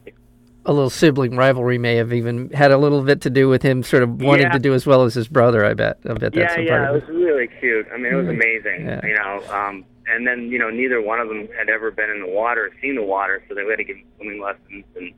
a 0.66 0.72
little 0.74 0.90
sibling 0.90 1.36
rivalry 1.36 1.78
may 1.78 1.96
have 1.96 2.14
even 2.14 2.50
had 2.52 2.72
a 2.72 2.78
little 2.78 3.02
bit 3.02 3.22
to 3.22 3.30
do 3.30 3.50
with 3.50 3.64
him 3.64 3.82
sort 3.84 4.04
of 4.04 4.22
wanting 4.22 4.48
Yeah. 4.48 4.54
to 4.54 4.60
do 4.60 4.74
as 4.74 4.86
well 4.86 5.04
as 5.04 5.14
his 5.16 5.28
brother. 5.28 5.66
I 5.66 5.74
bet. 5.74 5.98
I 6.08 6.14
bet 6.14 6.34
that's 6.34 6.56
yeah, 6.58 6.60
a 6.60 6.64
yeah, 6.64 6.92
it 6.92 6.96
of 6.96 7.08
was 7.08 7.10
really 7.16 7.48
cute. 7.60 7.88
I 7.94 7.98
mean, 7.98 8.14
it 8.14 8.16
was 8.16 8.28
amazing. 8.28 8.86
Yeah. 8.86 9.02
You 9.06 9.16
know, 9.16 9.44
um, 9.54 9.86
and 10.08 10.28
then 10.28 10.52
you 10.52 10.60
know, 10.60 10.70
neither 10.70 11.02
one 11.02 11.20
of 11.20 11.28
them 11.30 11.48
had 11.58 11.70
ever 11.70 11.90
been 11.92 12.10
in 12.12 12.22
the 12.22 12.28
water, 12.32 12.72
seen 12.82 12.96
the 12.96 13.02
water, 13.04 13.44
so 13.50 13.56
they 13.56 13.62
had 13.66 13.78
to 13.78 13.84
give 13.84 13.98
swimming 14.18 14.42
lessons, 14.42 14.84
and 14.96 15.14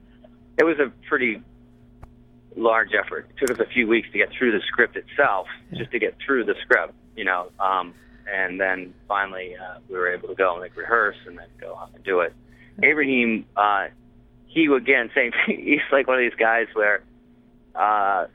it 0.57 0.63
was 0.63 0.77
a 0.79 0.91
pretty 1.09 1.41
large 2.55 2.89
effort. 2.93 3.27
It 3.35 3.39
took 3.47 3.59
us 3.59 3.65
a 3.65 3.69
few 3.73 3.87
weeks 3.87 4.07
to 4.11 4.17
get 4.17 4.29
through 4.37 4.51
the 4.51 4.61
script 4.67 4.95
itself, 4.95 5.47
just 5.73 5.91
to 5.91 5.99
get 5.99 6.15
through 6.25 6.45
the 6.45 6.55
script. 6.63 6.93
You 7.15 7.25
know, 7.25 7.49
um, 7.59 7.93
and 8.31 8.59
then 8.61 8.93
finally 9.07 9.55
uh, 9.55 9.79
we 9.89 9.95
were 9.97 10.11
able 10.13 10.29
to 10.29 10.35
go 10.35 10.53
and 10.53 10.61
like 10.61 10.75
rehearse 10.77 11.17
and 11.25 11.37
then 11.37 11.47
go 11.59 11.73
off 11.73 11.89
and 11.93 12.03
do 12.03 12.21
it. 12.21 12.33
Abraham, 12.81 13.45
uh, 13.55 13.87
he 14.53 14.67
again 14.67 15.09
same 15.15 15.31
thing. 15.45 15.63
He's 15.63 15.81
like 15.91 16.07
one 16.07 16.17
of 16.17 16.21
these 16.29 16.37
guys 16.39 16.67
where. 16.73 17.01
Uh, 17.75 18.27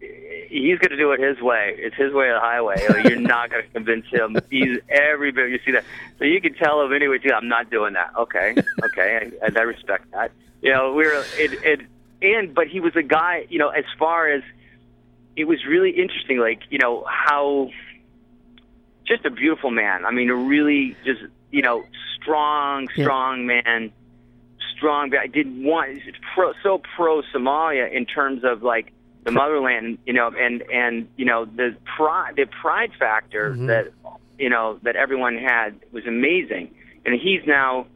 he's 0.00 0.78
going 0.78 0.90
to 0.90 0.96
do 0.96 1.12
it 1.12 1.20
his 1.20 1.40
way. 1.42 1.74
It's 1.76 1.94
his 1.96 2.12
way 2.14 2.28
or 2.28 2.34
the 2.34 2.40
highway. 2.40 2.76
Or 2.88 2.98
you're 3.00 3.20
not 3.36 3.50
going 3.50 3.62
to 3.64 3.70
convince 3.70 4.06
him. 4.06 4.38
He's 4.50 4.78
every 4.88 5.30
bit. 5.32 5.50
You 5.50 5.58
see 5.64 5.72
that, 5.72 5.84
so 6.18 6.24
you 6.24 6.40
can 6.40 6.54
tell 6.54 6.80
him 6.82 6.92
anyway. 6.92 7.18
Too, 7.18 7.30
I'm 7.34 7.48
not 7.48 7.70
doing 7.70 7.92
that. 7.92 8.12
Okay, 8.16 8.54
okay, 8.84 9.30
I, 9.42 9.46
I 9.54 9.60
respect 9.62 10.10
that. 10.12 10.32
You 10.62 10.72
know, 10.72 10.92
we 10.92 11.04
we're 11.04 11.22
it, 11.36 11.52
it, 11.62 11.80
and 12.22 12.54
but 12.54 12.68
he 12.68 12.80
was 12.80 12.96
a 12.96 13.02
guy. 13.02 13.46
You 13.50 13.58
know, 13.58 13.68
as 13.68 13.84
far 13.98 14.28
as 14.28 14.42
it 15.36 15.44
was 15.44 15.64
really 15.66 15.90
interesting. 15.90 16.38
Like 16.38 16.60
you 16.70 16.78
know 16.78 17.04
how 17.06 17.70
just 19.06 19.24
a 19.26 19.30
beautiful 19.30 19.70
man. 19.70 20.06
I 20.06 20.10
mean, 20.10 20.30
a 20.30 20.34
really 20.34 20.96
just 21.04 21.20
you 21.50 21.60
know 21.62 21.84
strong, 22.20 22.88
Yeah. 22.96 23.04
strong 23.04 23.46
man. 23.46 23.92
Strong. 24.80 25.12
I 25.14 25.26
did 25.26 25.46
want 25.62 25.90
he's 25.92 26.14
pro, 26.34 26.54
so 26.62 26.80
pro 26.96 27.20
Somalia 27.34 27.92
in 27.92 28.06
terms 28.06 28.44
of 28.44 28.62
like 28.62 28.92
the 29.24 29.30
motherland, 29.40 29.98
you 30.06 30.14
know, 30.14 30.30
and 30.34 30.62
and 30.72 31.06
you 31.18 31.26
know 31.26 31.44
the 31.44 31.76
pride, 31.96 32.36
the 32.36 32.46
pride 32.46 32.92
factor 32.98 33.52
Mhm. 33.54 33.66
that 33.66 33.92
you 34.38 34.48
know 34.48 34.78
that 34.82 34.96
everyone 34.96 35.36
had 35.36 35.78
was 35.92 36.06
amazing. 36.06 36.74
And 37.04 37.14
he's 37.20 37.46
now, 37.46 37.86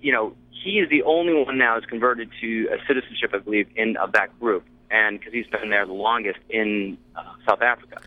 you 0.00 0.12
know, 0.12 0.34
he 0.50 0.80
is 0.80 0.88
the 0.90 1.02
only 1.04 1.34
one 1.34 1.56
now 1.58 1.76
who's 1.76 1.86
converted 1.86 2.30
to 2.40 2.68
a 2.72 2.78
citizenship, 2.86 3.30
I 3.32 3.38
believe, 3.38 3.68
in 3.76 3.96
of 3.96 4.10
that 4.12 4.38
group, 4.40 4.64
and 4.90 5.18
because 5.20 5.32
he's 5.32 5.46
been 5.46 5.70
there 5.70 5.86
the 5.86 5.92
longest 5.92 6.38
in 6.50 6.98
uh, 7.14 7.22
South 7.48 7.62
Africa, 7.62 8.00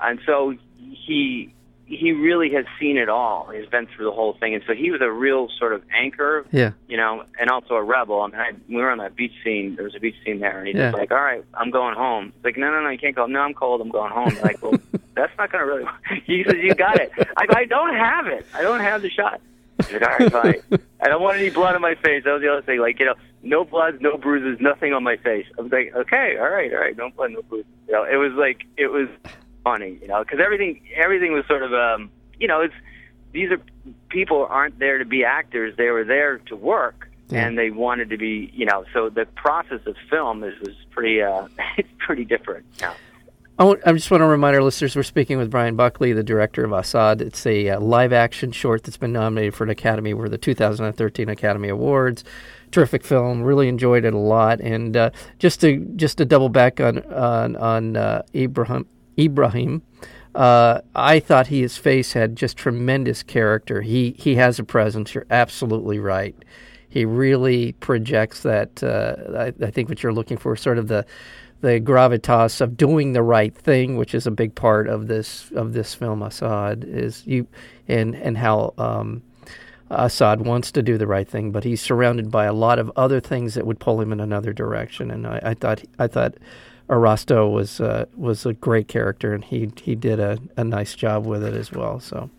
and 0.00 0.20
so 0.26 0.54
he 0.78 1.52
he 1.86 2.12
really 2.12 2.50
has 2.54 2.64
seen 2.80 2.96
it 2.96 3.08
all. 3.08 3.50
He's 3.54 3.66
been 3.68 3.86
through 3.86 4.06
the 4.06 4.12
whole 4.12 4.32
thing, 4.34 4.54
and 4.54 4.62
so 4.66 4.72
he 4.72 4.90
was 4.90 5.00
a 5.02 5.10
real 5.10 5.48
sort 5.58 5.72
of 5.74 5.82
anchor 5.94 6.46
Yeah. 6.50 6.70
you 6.88 6.96
know, 6.96 7.24
and 7.38 7.50
also 7.50 7.74
a 7.74 7.82
rebel. 7.82 8.22
I 8.22 8.26
mean, 8.28 8.36
I, 8.40 8.52
we 8.68 8.76
were 8.76 8.90
on 8.90 8.98
that 8.98 9.14
beach 9.16 9.32
scene. 9.44 9.74
There 9.76 9.84
was 9.84 9.94
a 9.94 10.00
beach 10.00 10.14
scene 10.24 10.40
there, 10.40 10.58
and 10.58 10.66
he's 10.68 10.76
Yeah. 10.76 10.90
just 10.90 10.98
like, 10.98 11.10
"All 11.10 11.22
right, 11.22 11.44
I'm 11.54 11.70
going 11.70 11.94
home." 11.94 12.32
It's 12.36 12.44
like, 12.44 12.56
"No, 12.56 12.70
no, 12.70 12.80
no, 12.82 12.88
you 12.90 12.98
can't 12.98 13.14
go." 13.16 13.26
No, 13.26 13.40
I'm 13.40 13.52
cold. 13.54 13.80
I'm 13.80 13.90
going 13.90 14.10
home. 14.12 14.34
like, 14.42 14.62
well, 14.62 14.74
that's 15.14 15.32
not 15.38 15.52
going 15.52 15.64
to 15.64 15.70
really. 15.70 15.84
He 16.24 16.44
says, 16.44 16.56
"You 16.62 16.74
got 16.74 16.98
it." 17.00 17.10
I 17.36 17.46
go, 17.46 17.54
"I 17.56 17.64
don't 17.66 17.94
have 17.94 18.26
it. 18.26 18.46
I 18.54 18.62
don't 18.62 18.80
have 18.80 19.02
the 19.02 19.10
shot." 19.10 19.40
He's 19.88 19.92
like, 19.94 20.02
"All 20.02 20.18
right, 20.18 20.32
fine. 20.70 20.78
I 21.00 21.08
don't 21.08 21.20
want 21.22 21.36
any 21.38 21.50
blood 21.50 21.74
on 21.74 21.80
my 21.82 21.94
face." 21.96 22.24
That 22.24 22.32
was 22.32 22.42
the 22.42 22.48
other 22.52 22.62
thing. 22.62 22.78
Like, 22.80 22.98
you 23.00 23.06
know, 23.06 23.14
no 23.42 23.64
blood, 23.64 24.00
no 24.00 24.16
bruises, 24.16 24.60
nothing 24.60 24.92
on 24.94 25.02
my 25.02 25.16
face. 25.16 25.46
I 25.58 25.62
was 25.62 25.72
like, 25.72 25.92
"Okay, 25.94 26.36
all 26.38 26.48
right, 26.48 26.72
all 26.72 26.78
right, 26.80 26.96
no 26.96 27.10
blood, 27.10 27.32
no 27.32 27.42
bruises." 27.42 27.70
You 27.88 27.94
know, 27.94 28.04
it 28.04 28.16
was 28.16 28.32
like 28.32 28.64
it 28.78 28.86
was 28.86 29.08
funny, 29.64 29.98
you 30.00 30.08
know, 30.08 30.22
because 30.22 30.40
everything 30.42 30.82
everything 30.94 31.32
was 31.32 31.46
sort 31.46 31.62
of 31.62 31.72
um, 31.72 32.10
you 32.38 32.48
know, 32.48 32.60
it's 32.60 32.74
these 33.32 33.50
are 33.50 33.60
people 34.08 34.46
aren't 34.48 34.78
there 34.78 34.98
to 34.98 35.04
be 35.04 35.24
actors; 35.24 35.74
they 35.76 35.90
were 35.90 36.04
there 36.04 36.38
to 36.38 36.56
work, 36.56 37.08
Yeah. 37.28 37.46
and 37.46 37.56
they 37.56 37.70
wanted 37.70 38.10
to 38.10 38.16
be, 38.18 38.50
you 38.54 38.66
know. 38.66 38.84
So 38.92 39.08
the 39.08 39.26
process 39.26 39.80
of 39.86 39.96
film 40.10 40.44
is 40.44 40.58
was 40.60 40.74
pretty 40.90 41.22
uh, 41.22 41.48
it's 41.76 41.88
pretty 41.98 42.24
different. 42.24 42.66
Now. 42.80 42.94
I, 43.58 43.92
just 43.92 44.10
want 44.10 44.22
to 44.22 44.26
remind 44.26 44.56
our 44.56 44.62
listeners 44.62 44.96
we're 44.96 45.04
speaking 45.04 45.38
with 45.38 45.48
Bryan 45.48 45.76
Buckley, 45.76 46.12
the 46.12 46.24
director 46.24 46.64
of 46.64 46.72
Asad. 46.72 47.20
It's 47.22 47.46
a 47.46 47.68
uh, 47.70 47.80
live 47.80 48.12
action 48.12 48.50
short 48.50 48.82
that's 48.82 48.96
been 48.96 49.12
nominated 49.12 49.54
for 49.54 49.62
an 49.62 49.70
Academy 49.70 50.10
Award, 50.10 50.32
the 50.32 50.38
2013 50.38 51.28
Academy 51.28 51.68
Awards. 51.68 52.24
Terrific 52.72 53.04
film. 53.04 53.42
Really 53.42 53.68
enjoyed 53.68 54.04
it 54.04 54.14
a 54.14 54.18
lot. 54.18 54.60
And 54.60 54.96
uh, 54.96 55.10
just 55.38 55.60
to 55.60 55.76
just 55.94 56.18
to 56.18 56.24
double 56.24 56.48
back 56.48 56.80
on 56.80 57.04
on, 57.12 57.56
on 57.56 57.96
uh, 57.96 58.22
Ibrahim 58.34 58.86
Ibrahim, 59.18 59.82
uh, 60.34 60.80
I 60.94 61.20
thought 61.20 61.48
he, 61.48 61.60
his 61.60 61.76
face 61.76 62.14
had 62.14 62.36
just 62.36 62.56
tremendous 62.56 63.22
character. 63.22 63.82
He 63.82 64.14
he 64.18 64.36
has 64.36 64.58
a 64.58 64.64
presence. 64.64 65.14
You're 65.14 65.26
absolutely 65.30 65.98
right. 65.98 66.34
He 66.88 67.04
really 67.04 67.72
projects 67.72 68.42
that. 68.42 68.82
Uh, 68.82 69.16
I, 69.36 69.66
I 69.66 69.70
think 69.70 69.88
what 69.88 70.02
you're 70.02 70.12
looking 70.12 70.36
for, 70.36 70.56
sort 70.56 70.78
of 70.78 70.88
the 70.88 71.04
the 71.60 71.80
gravitas 71.80 72.60
of 72.60 72.76
doing 72.76 73.12
the 73.12 73.22
right 73.22 73.54
thing, 73.54 73.96
which 73.96 74.14
is 74.14 74.26
a 74.26 74.30
big 74.30 74.54
part 74.54 74.88
of 74.88 75.06
this 75.06 75.50
of 75.54 75.74
this 75.74 75.94
film. 75.94 76.22
Asad 76.22 76.84
is 76.84 77.26
you, 77.26 77.46
and 77.86 78.14
and 78.14 78.38
how 78.38 78.72
um, 78.78 79.22
Asad 79.90 80.46
wants 80.46 80.72
to 80.72 80.82
do 80.82 80.96
the 80.96 81.06
right 81.06 81.28
thing, 81.28 81.52
but 81.52 81.64
he's 81.64 81.80
surrounded 81.80 82.30
by 82.30 82.46
a 82.46 82.52
lot 82.52 82.78
of 82.78 82.90
other 82.96 83.20
things 83.20 83.54
that 83.54 83.66
would 83.66 83.78
pull 83.78 84.00
him 84.00 84.12
in 84.12 84.20
another 84.20 84.52
direction. 84.52 85.10
And 85.10 85.26
I, 85.26 85.40
I 85.42 85.54
thought 85.54 85.82
I 85.98 86.06
thought 86.06 86.34
Arasto 86.88 87.48
was 87.48 87.80
uh, 87.80 88.06
was 88.16 88.46
a 88.46 88.52
great 88.52 88.88
character, 88.88 89.34
and 89.34 89.44
he 89.44 89.70
he 89.82 89.94
did 89.94 90.20
a, 90.20 90.38
a 90.56 90.64
nice 90.64 90.94
job 90.94 91.26
with 91.26 91.42
it 91.44 91.54
as 91.54 91.72
well. 91.72 92.00
So. 92.00 92.30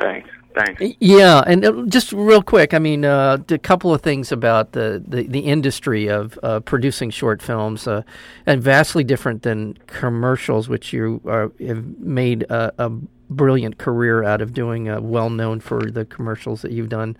Thanks, 0.00 0.28
thanks. 0.54 0.82
Yeah, 0.98 1.44
and 1.46 1.64
uh, 1.64 1.84
just 1.86 2.12
real 2.12 2.42
quick, 2.42 2.74
I 2.74 2.80
mean, 2.80 3.04
uh, 3.04 3.38
a 3.50 3.58
couple 3.58 3.94
of 3.94 4.02
things 4.02 4.32
about 4.32 4.72
the, 4.72 5.00
the, 5.06 5.22
the 5.28 5.40
industry 5.40 6.08
of 6.08 6.38
uh, 6.42 6.58
producing 6.60 7.10
short 7.10 7.40
films, 7.40 7.86
uh, 7.86 8.02
and 8.46 8.60
vastly 8.60 9.04
different 9.04 9.42
than 9.42 9.78
commercials, 9.86 10.68
which 10.68 10.92
you 10.92 11.20
are, 11.24 11.52
have 11.64 11.98
made 12.00 12.42
a, 12.44 12.72
a 12.78 12.90
brilliant 13.30 13.78
career 13.78 14.24
out 14.24 14.40
of 14.40 14.52
doing, 14.52 14.88
uh, 14.88 15.00
well 15.00 15.30
known 15.30 15.60
for 15.60 15.88
the 15.90 16.04
commercials 16.04 16.62
that 16.62 16.72
you've 16.72 16.88
done. 16.88 17.16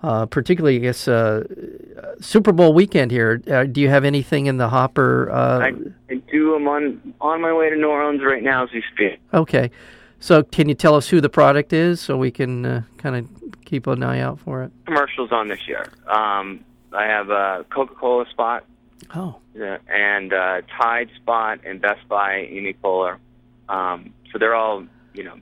Uh, 0.00 0.26
particularly, 0.26 0.76
I 0.76 0.78
guess, 0.78 1.08
uh, 1.08 1.42
Super 2.20 2.52
Bowl 2.52 2.72
weekend 2.72 3.10
here. 3.10 3.42
Uh, 3.50 3.64
do 3.64 3.80
you 3.80 3.88
have 3.88 4.04
anything 4.04 4.46
in 4.46 4.56
the 4.56 4.68
hopper? 4.68 5.28
Uh, 5.30 5.58
I, 5.58 5.72
I 6.08 6.14
do. 6.30 6.54
I'm 6.54 6.68
on 6.68 7.14
on 7.20 7.40
my 7.40 7.52
way 7.52 7.68
to 7.68 7.76
New 7.76 7.88
Orleans 7.88 8.22
right 8.24 8.42
now 8.42 8.62
as 8.64 8.70
we 8.72 8.82
speak. 8.94 9.18
okay. 9.34 9.70
So, 10.20 10.42
can 10.42 10.68
you 10.68 10.74
tell 10.74 10.94
us 10.96 11.08
who 11.08 11.20
the 11.20 11.28
product 11.28 11.72
is 11.72 12.00
so 12.00 12.16
we 12.16 12.30
can 12.32 12.66
uh, 12.66 12.82
kind 12.96 13.14
of 13.16 13.28
keep 13.64 13.86
an 13.86 14.02
eye 14.02 14.18
out 14.20 14.40
for 14.40 14.62
it? 14.64 14.72
Commercials 14.84 15.30
on 15.32 15.46
this 15.48 15.66
year. 15.68 15.86
Um, 16.08 16.64
I 16.92 17.04
have 17.04 17.30
a 17.30 17.64
Coca-Cola 17.70 18.26
spot 18.30 18.64
Oh. 19.14 19.36
and 19.88 20.32
uh, 20.32 20.62
Tide 20.76 21.10
spot 21.16 21.60
and 21.64 21.80
Best 21.80 22.06
Buy 22.08 22.48
Amy 22.50 22.74
Poehler. 22.82 23.18
Um, 23.68 24.12
so 24.32 24.38
they're 24.38 24.56
all, 24.56 24.84
you 25.14 25.22
know, 25.22 25.36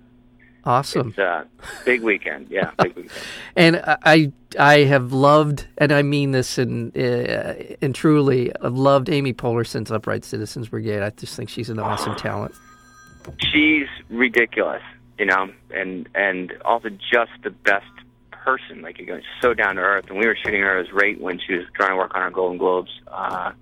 Awesome. 0.67 1.15
a 1.17 1.45
big 1.85 2.03
weekend. 2.03 2.49
Yeah, 2.51 2.73
big 2.83 2.97
weekend. 2.97 3.13
And 3.55 3.83
I 3.87 4.33
I 4.59 4.81
have 4.81 5.13
loved, 5.13 5.67
and 5.79 5.93
I 5.93 6.03
mean 6.03 6.33
this 6.33 6.59
and 6.59 6.95
uh, 6.97 7.55
and 7.81 7.95
truly, 7.95 8.53
I've 8.61 8.75
loved 8.75 9.09
Amy 9.09 9.33
Poehler 9.33 9.67
since 9.67 9.91
Upright 9.91 10.25
Citizens 10.25 10.69
Brigade. 10.69 11.03
I 11.03 11.11
just 11.11 11.37
think 11.37 11.49
she's 11.51 11.71
an 11.71 11.79
awesome 11.79 12.15
talent. 12.17 12.55
she's 13.39 13.87
ridiculous, 14.11 14.83
you 15.19 15.27
know, 15.27 15.51
and 15.71 16.09
and 16.17 16.53
also 16.65 16.89
just 16.91 17.31
the 17.45 17.51
best 17.51 17.87
person. 18.33 18.83
Like 18.83 18.99
you 18.99 19.07
go, 19.07 19.21
so 19.41 19.55
down 19.55 19.77
to 19.77 19.83
earth. 19.83 20.07
And 20.09 20.19
we 20.19 20.27
were 20.27 20.37
shooting 20.37 20.63
her 20.63 20.79
as 20.79 20.91
rate 20.93 21.21
when 21.21 21.39
she 21.39 21.55
was 21.55 21.67
trying 21.75 21.91
to 21.91 21.97
work 21.97 22.15
on 22.15 22.23
her 22.23 22.31
Golden 22.31 22.59
Globes. 22.59 22.91
Uh, 23.07 23.53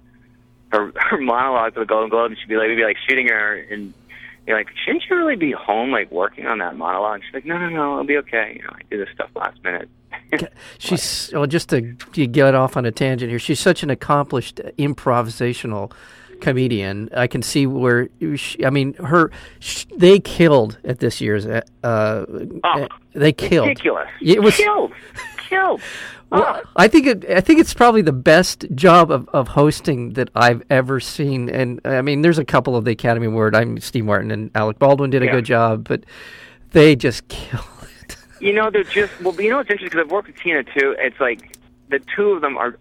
her 0.72 0.90
her 0.96 1.18
monologue 1.20 1.74
for 1.74 1.80
the 1.80 1.86
Golden 1.86 2.08
Globes, 2.08 2.32
And 2.32 2.38
she'd 2.40 2.48
be 2.48 2.56
like, 2.56 2.68
we'd 2.68 2.76
be 2.76 2.84
like 2.84 2.96
shooting 3.06 3.28
her, 3.28 3.54
and 3.70 3.92
you're 4.46 4.56
like, 4.56 4.68
shouldn't 4.84 5.04
you 5.08 5.16
really 5.16 5.36
be 5.36 5.52
home, 5.52 5.90
like 5.90 6.10
working 6.10 6.46
on 6.46 6.58
that 6.58 6.76
monologue? 6.76 7.22
She's 7.24 7.34
like, 7.34 7.44
no, 7.46 7.58
no, 7.58 7.68
no, 7.68 7.96
I'll 7.96 8.04
be 8.04 8.16
okay. 8.18 8.54
You 8.56 8.62
know, 8.62 8.70
I 8.72 8.80
do 8.90 8.98
this 8.98 9.08
stuff 9.14 9.30
last 9.34 9.62
minute. 9.64 9.88
She's 10.78 11.30
well, 11.32 11.46
just 11.46 11.70
to, 11.70 11.80
get 11.80 12.54
off 12.54 12.76
on 12.76 12.84
a 12.84 12.92
tangent 12.92 13.30
here. 13.30 13.38
She's 13.38 13.60
such 13.60 13.82
an 13.82 13.90
accomplished 13.90 14.60
improvisational 14.78 15.92
comedian. 16.40 17.08
I 17.16 17.26
can 17.26 17.42
see 17.42 17.66
where 17.66 18.08
she, 18.36 18.64
I 18.64 18.70
mean 18.70 18.94
her. 18.94 19.30
Sh- 19.60 19.86
they 19.96 20.18
killed 20.20 20.78
at 20.84 20.98
this 20.98 21.20
year's. 21.20 21.46
Uh, 21.46 21.62
Oh, 21.82 22.88
they 23.14 23.32
killed. 23.32 23.68
ridiculous. 23.68 24.08
It 24.20 24.42
was 24.42 24.56
killed. 24.56 24.92
killed. 25.48 25.80
Well, 26.34 26.60
Oh. 26.64 26.70
I 26.76 26.88
think 26.88 27.06
it. 27.06 27.30
I 27.30 27.40
think 27.40 27.60
it's 27.60 27.72
probably 27.74 28.02
the 28.02 28.12
best 28.12 28.66
job 28.74 29.10
of, 29.10 29.28
of 29.32 29.48
hosting 29.48 30.14
that 30.14 30.28
I've 30.34 30.62
ever 30.70 30.98
seen. 31.00 31.48
And 31.48 31.80
I 31.84 32.02
mean, 32.02 32.22
there's 32.22 32.38
a 32.38 32.44
couple 32.44 32.76
of 32.76 32.84
the 32.84 32.90
Academy 32.90 33.26
Award. 33.26 33.54
I'm 33.54 33.78
Steve 33.80 34.04
Martin 34.04 34.30
and 34.30 34.50
Alec 34.54 34.78
Baldwin 34.78 35.10
did 35.10 35.22
a 35.22 35.26
Yeah. 35.26 35.32
good 35.32 35.44
job, 35.44 35.86
but 35.88 36.04
they 36.72 36.96
just 36.96 37.28
killed 37.28 37.64
it. 38.08 38.16
You 38.40 38.52
know, 38.52 38.70
they're 38.70 38.82
just 38.84 39.12
well. 39.22 39.40
You 39.40 39.50
know 39.50 39.58
what's 39.58 39.70
interesting 39.70 39.90
because 39.90 40.04
I've 40.06 40.10
worked 40.10 40.26
with 40.28 40.36
Tina 40.38 40.64
too. 40.64 40.96
It's 40.98 41.20
like 41.20 41.56
the 41.90 42.00
two 42.16 42.30
of 42.30 42.40
them 42.40 42.56
are. 42.58 42.76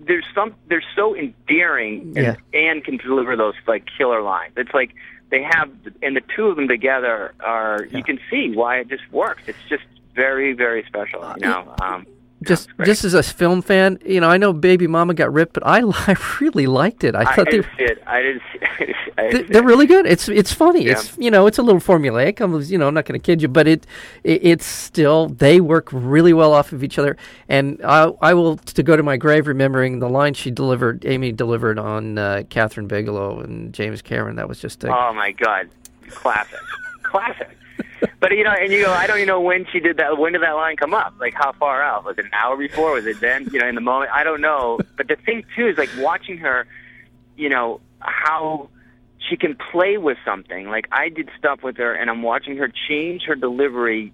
There's 0.00 0.24
some. 0.34 0.54
They're 0.68 0.82
so 0.94 1.14
endearing 1.14 2.14
and, 2.16 2.36
and 2.54 2.82
can 2.84 2.96
deliver 2.96 3.36
those 3.36 3.54
like 3.66 3.84
killer 3.98 4.22
lines. 4.22 4.54
It's 4.56 4.72
like 4.72 4.94
they 5.30 5.42
have, 5.42 5.70
and 6.02 6.16
the 6.16 6.22
two 6.34 6.46
of 6.46 6.56
them 6.56 6.68
together 6.68 7.34
are. 7.40 7.86
You 7.90 8.02
can 8.02 8.18
see 8.30 8.52
why 8.54 8.78
it 8.78 8.88
just 8.88 9.02
works. 9.12 9.42
It's 9.46 9.58
just 9.68 9.84
very, 10.14 10.54
very 10.54 10.84
special. 10.86 11.22
You 11.36 11.42
know. 11.48 11.74
Um, 11.82 12.06
Just, 12.46 12.68
just 12.84 13.04
as 13.04 13.14
a 13.14 13.22
film 13.22 13.62
fan, 13.62 13.98
you 14.04 14.20
know, 14.20 14.28
I 14.28 14.36
know 14.36 14.52
Baby 14.52 14.86
Mama 14.86 15.14
got 15.14 15.32
ripped, 15.32 15.54
but 15.54 15.66
I, 15.66 15.80
I 15.84 16.16
really 16.40 16.66
liked 16.66 17.04
it. 17.04 17.14
I 17.14 17.24
thought 17.24 17.48
I 17.48 17.50
they, 17.50 17.50
didn't 17.58 17.66
see 17.76 17.84
it. 17.84 18.02
I 18.06 18.22
didn't 18.22 18.42
see. 18.52 18.94
I 19.18 19.30
didn't 19.30 19.52
they 19.52 19.58
it. 19.58 19.64
really 19.64 19.86
good. 19.86 20.06
It's 20.06 20.28
it's 20.28 20.52
funny. 20.52 20.84
Yeah. 20.84 20.92
It's 20.92 21.16
you 21.16 21.30
know, 21.30 21.46
it's 21.46 21.58
a 21.58 21.62
little 21.62 21.80
formulaic. 21.80 22.40
I'm 22.40 22.60
you 22.62 22.76
know, 22.78 22.88
I'm 22.88 22.94
not 22.94 23.06
going 23.06 23.18
to 23.18 23.24
kid 23.24 23.40
you, 23.40 23.48
but 23.48 23.66
it, 23.66 23.86
it 24.24 24.44
it's 24.44 24.66
still 24.66 25.28
they 25.28 25.60
work 25.60 25.88
really 25.90 26.32
well 26.32 26.52
off 26.52 26.72
of 26.72 26.84
each 26.84 26.98
other. 26.98 27.16
And 27.48 27.80
I 27.82 28.12
I 28.20 28.34
will 28.34 28.58
to 28.58 28.82
go 28.82 28.96
to 28.96 29.02
my 29.02 29.16
grave 29.16 29.46
remembering 29.46 30.00
the 30.00 30.08
line 30.08 30.34
she 30.34 30.50
delivered, 30.50 31.04
Amy 31.06 31.32
delivered 31.32 31.78
on 31.78 32.18
uh, 32.18 32.42
Kathryn 32.50 32.88
Bigelow 32.88 33.40
and 33.40 33.72
James 33.72 34.02
Cameron. 34.02 34.36
That 34.36 34.48
was 34.48 34.58
just 34.58 34.84
a, 34.84 34.94
Oh 34.94 35.12
my 35.14 35.32
God, 35.32 35.68
classic, 36.08 36.60
classic. 37.02 37.56
But 38.20 38.32
you 38.32 38.44
know, 38.44 38.50
and 38.50 38.72
you 38.72 38.84
go, 38.84 38.92
I 38.92 39.06
don't 39.06 39.18
even 39.18 39.28
know 39.28 39.40
when 39.40 39.66
she 39.72 39.78
did 39.80 39.98
that. 39.98 40.18
When 40.18 40.32
did 40.32 40.42
that 40.42 40.52
line 40.52 40.76
come 40.76 40.94
up? 40.94 41.14
Like 41.20 41.34
how 41.34 41.52
far 41.52 41.82
out? 41.82 42.04
Was 42.04 42.18
it 42.18 42.24
an 42.24 42.30
hour 42.34 42.56
before? 42.56 42.92
Was 42.92 43.06
it 43.06 43.20
then? 43.20 43.48
You 43.52 43.60
know, 43.60 43.68
in 43.68 43.74
the 43.74 43.80
moment? 43.80 44.10
I 44.12 44.24
don't 44.24 44.40
know. 44.40 44.78
But 44.96 45.08
the 45.08 45.16
thing 45.16 45.44
too 45.54 45.68
is 45.68 45.78
like 45.78 45.90
watching 45.98 46.38
her. 46.38 46.66
You 47.36 47.48
know 47.50 47.80
how 48.00 48.70
she 49.28 49.36
can 49.36 49.56
play 49.70 49.96
with 49.98 50.18
something. 50.24 50.68
Like 50.68 50.88
I 50.92 51.08
did 51.10 51.28
stuff 51.38 51.62
with 51.62 51.76
her, 51.76 51.92
and 51.94 52.08
I'm 52.10 52.22
watching 52.22 52.56
her 52.56 52.70
change 52.88 53.22
her 53.24 53.34
delivery 53.34 54.12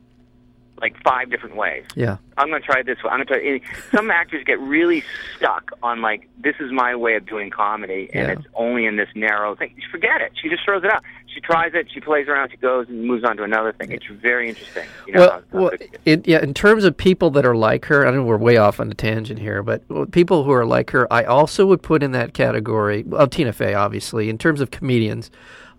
like 0.80 1.00
five 1.04 1.30
different 1.30 1.54
ways. 1.54 1.84
yeah. 1.94 2.16
I'm 2.36 2.48
going 2.48 2.60
to 2.60 2.66
try 2.66 2.80
it 2.80 2.86
this 2.86 2.96
way. 3.04 3.10
I'm 3.10 3.24
going 3.24 3.42
to 3.42 3.60
try. 3.60 3.70
Some 3.94 4.10
actors 4.10 4.42
get 4.44 4.58
really 4.58 5.04
stuck 5.36 5.70
on 5.80 6.02
like 6.02 6.28
this 6.42 6.56
is 6.58 6.72
my 6.72 6.96
way 6.96 7.14
of 7.14 7.24
doing 7.24 7.50
comedy, 7.50 8.10
and 8.12 8.26
Yeah. 8.26 8.32
it's 8.32 8.46
only 8.54 8.86
in 8.86 8.96
this 8.96 9.08
narrow 9.14 9.54
thing. 9.54 9.76
Forget 9.92 10.20
it. 10.22 10.32
She 10.40 10.48
just 10.48 10.64
throws 10.64 10.82
it 10.82 10.90
out. 10.90 11.04
She 11.34 11.40
tries 11.40 11.72
it. 11.74 11.86
She 11.92 12.00
plays 12.00 12.28
around. 12.28 12.50
She 12.50 12.56
goes 12.58 12.88
and 12.88 13.04
moves 13.04 13.24
on 13.24 13.36
to 13.38 13.42
another 13.42 13.72
thing. 13.72 13.90
It's 13.92 14.04
very 14.06 14.48
interesting. 14.50 14.84
You 15.06 15.14
know, 15.14 15.20
Well, 15.20 15.30
how- 15.30 15.36
how 15.36 15.58
well 15.58 15.70
good 15.70 15.80
it 15.82 15.90
is. 15.94 16.00
it, 16.04 16.28
yeah. 16.28 16.42
In 16.42 16.52
terms 16.54 16.84
of 16.84 16.96
people 16.96 17.30
that 17.30 17.46
are 17.46 17.56
like 17.56 17.86
her, 17.86 18.06
I 18.06 18.10
know 18.10 18.22
we're 18.22 18.36
way 18.36 18.56
off 18.58 18.80
on 18.80 18.90
a 18.90 18.94
tangent 18.94 19.38
here, 19.40 19.62
but 19.62 19.82
people 20.12 20.44
who 20.44 20.52
are 20.52 20.66
like 20.66 20.90
her, 20.90 21.10
I 21.12 21.24
also 21.24 21.64
would 21.66 21.82
put 21.82 22.02
in 22.02 22.12
that 22.12 22.34
category. 22.34 23.02
Well, 23.06 23.26
Tina 23.26 23.52
Fey, 23.52 23.74
obviously. 23.74 24.28
In 24.28 24.36
terms 24.38 24.60
of 24.60 24.70
comedians, 24.70 25.30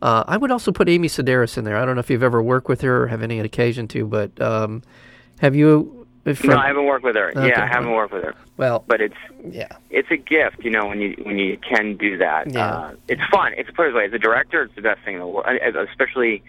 uh, 0.01 0.24
I 0.27 0.38
would 0.38 0.51
also 0.51 0.72
put 0.72 0.89
Amy 0.89 1.07
Sedaris 1.07 1.57
in 1.57 1.63
there. 1.63 1.77
I 1.77 1.86
don't 1.86 1.95
know 1.95 2.00
if 2.01 2.10
you've 2.10 2.24
ever 2.24 2.41
worked 2.41 2.67
with 2.67 2.81
her 2.81 3.03
or 3.03 3.07
have 3.07 3.22
any 3.22 3.39
occasion 3.39 3.88
to, 3.89 4.05
but 4.05 4.39
um, 4.41 4.81
have 5.39 5.55
you? 5.55 6.02
From, 6.24 6.51
no, 6.51 6.58
I 6.58 6.68
haven't 6.68 6.86
worked 6.86 7.03
with 7.03 7.15
her. 7.15 7.32
Okay. 7.32 7.50
Yeah, 7.50 7.63
I 7.63 7.68
haven't 7.68 7.92
worked 7.92 8.13
with 8.13 8.24
her. 8.24 8.34
well, 8.56 8.86
But 8.88 9.01
it's 9.01 9.15
yeah, 9.46 9.68
it's 9.89 10.10
a 10.10 10.15
gift, 10.15 10.63
you 10.63 10.70
know, 10.72 10.86
when 10.86 11.01
you 11.01 11.15
when 11.24 11.38
you 11.38 11.58
can 11.58 11.98
do 11.98 12.18
that. 12.18 12.50
Yeah. 12.53 12.65
Uh, 12.70 12.96
it's 13.10 13.22
fun. 13.30 13.53
It's 13.58 13.70
put 13.72 13.88
it 13.88 13.94
way. 13.94 14.06
As 14.06 14.13
a 14.13 14.20
director, 14.20 14.63
it's 14.63 14.75
the 14.75 14.82
best 14.82 15.01
thing 15.03 15.15
in 15.15 15.20
the 15.20 15.27
world. 15.27 15.46
Especially, 15.89 16.41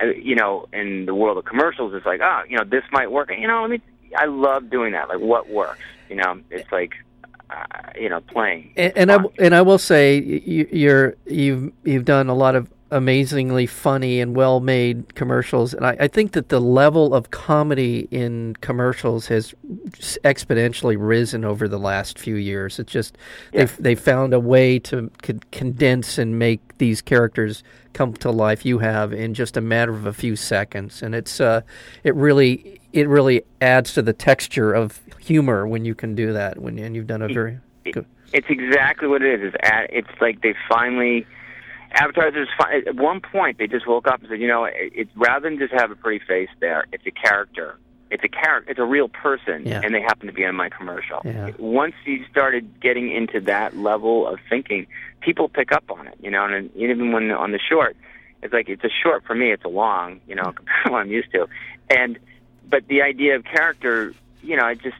uh, 0.00 0.06
you 0.06 0.36
know, 0.36 0.68
in 0.72 1.06
the 1.06 1.14
world 1.16 1.36
of 1.36 1.44
commercials, 1.44 1.94
it's 1.94 2.06
like, 2.06 2.20
oh, 2.22 2.42
you 2.48 2.56
know, 2.56 2.64
this 2.64 2.84
might 2.92 3.10
work. 3.10 3.30
You 3.36 3.48
know, 3.48 3.64
I 3.64 3.66
mean, 3.66 3.82
I 4.16 4.26
love 4.26 4.70
doing 4.70 4.92
that. 4.92 5.08
Like, 5.08 5.18
what 5.20 5.48
works? 5.50 5.80
You 6.08 6.16
know, 6.16 6.40
it's 6.50 6.70
like, 6.70 6.94
uh, 7.50 7.90
you 7.96 8.08
know, 8.08 8.20
playing. 8.20 8.72
and, 8.76 8.92
and 8.96 9.10
I 9.12 9.18
and 9.40 9.54
I 9.54 9.62
will 9.62 9.78
say 9.78 10.18
you, 10.20 10.68
you're 10.70 11.16
you've 11.26 11.72
you've 11.82 12.04
done 12.04 12.28
a 12.28 12.34
lot 12.34 12.54
of 12.54 12.72
amazingly 12.90 13.66
funny 13.66 14.20
and 14.20 14.34
well 14.34 14.60
made 14.60 15.14
commercials, 15.14 15.74
and 15.74 15.84
I, 15.86 15.96
I 16.00 16.08
think 16.08 16.32
that 16.32 16.48
the 16.48 16.60
level 16.60 17.14
of 17.14 17.30
comedy 17.30 18.08
in 18.10 18.56
commercials 18.60 19.26
has 19.28 19.54
exponentially 20.24 20.96
risen 20.98 21.44
over 21.44 21.68
the 21.68 21.78
last 21.78 22.18
few 22.18 22.36
years. 22.36 22.78
It's 22.78 22.92
just 22.92 23.18
Yeah. 23.52 23.60
they've 23.60 23.76
they 23.78 23.94
found 23.94 24.32
a 24.34 24.40
way 24.40 24.78
to 24.80 25.10
con- 25.22 25.40
condense 25.52 26.18
and 26.18 26.38
make 26.38 26.60
these 26.78 27.02
characters 27.02 27.62
come 27.92 28.14
to 28.14 28.30
life. 28.30 28.64
You 28.64 28.78
have 28.78 29.12
in 29.12 29.34
just 29.34 29.56
a 29.56 29.60
matter 29.60 29.92
of 29.92 30.06
a 30.06 30.12
few 30.12 30.36
seconds, 30.36 31.02
and 31.02 31.14
it's 31.14 31.40
uh, 31.40 31.62
it 32.04 32.14
really 32.14 32.80
it 32.92 33.08
really 33.08 33.42
adds 33.60 33.92
to 33.94 34.02
the 34.02 34.12
texture 34.12 34.72
of 34.72 35.00
humor 35.20 35.66
when 35.66 35.84
you 35.84 35.94
can 35.94 36.14
do 36.14 36.32
that. 36.32 36.58
When 36.58 36.78
and 36.78 36.96
you've 36.96 37.06
done 37.06 37.22
a 37.22 37.28
very 37.28 37.58
good. 37.92 38.06
It's 38.32 38.48
exactly 38.50 39.08
what 39.08 39.22
it 39.22 39.40
is. 39.40 39.54
It's, 39.54 39.56
at, 39.62 39.90
it's 39.90 40.20
like 40.20 40.42
they 40.42 40.54
finally 40.68 41.26
advertisers. 41.92 42.48
At 42.86 42.94
one 42.96 43.20
point, 43.20 43.58
they 43.58 43.66
just 43.66 43.86
woke 43.86 44.06
up 44.06 44.20
and 44.20 44.28
said, 44.28 44.40
you 44.40 44.48
know, 44.48 44.64
it, 44.64 44.74
it's 44.94 45.10
rather 45.16 45.48
than 45.48 45.58
just 45.58 45.72
have 45.72 45.90
a 45.90 45.96
pretty 45.96 46.24
face 46.24 46.48
there, 46.60 46.84
it's 46.92 47.06
a 47.06 47.10
character. 47.10 47.76
It's 48.10 48.24
a 48.24 48.28
character. 48.28 48.70
It's 48.70 48.80
a 48.80 48.84
real 48.84 49.08
person, 49.08 49.66
Yeah. 49.66 49.82
and 49.84 49.94
they 49.94 50.00
happen 50.00 50.28
to 50.28 50.32
be 50.32 50.42
in 50.42 50.54
my 50.54 50.70
commercial. 50.70 51.20
Yeah. 51.24 51.50
Once 51.58 51.94
you 52.06 52.24
started 52.30 52.80
getting 52.80 53.12
into 53.12 53.40
that 53.40 53.76
level 53.76 54.26
of 54.26 54.38
thinking, 54.48 54.86
people 55.20 55.48
pick 55.48 55.72
up 55.72 55.84
on 55.90 56.06
it. 56.06 56.16
You 56.22 56.30
know, 56.30 56.44
and 56.46 56.74
even 56.76 57.12
when 57.12 57.30
on 57.30 57.52
the 57.52 57.58
short, 57.58 57.96
it's 58.42 58.52
like 58.54 58.68
it's 58.68 58.84
a 58.84 58.88
short 59.02 59.24
for 59.26 59.34
me. 59.34 59.52
It's 59.52 59.64
a 59.64 59.68
long. 59.68 60.20
You 60.26 60.36
know, 60.36 60.52
compared 60.52 60.66
to 60.86 60.92
what 60.92 60.98
I'm 61.00 61.10
used 61.10 61.30
to, 61.32 61.48
and 61.90 62.18
but 62.70 62.86
the 62.88 63.02
idea 63.02 63.36
of 63.36 63.44
character, 63.44 64.14
you 64.42 64.56
know, 64.56 64.66
it 64.68 64.80
just 64.80 64.96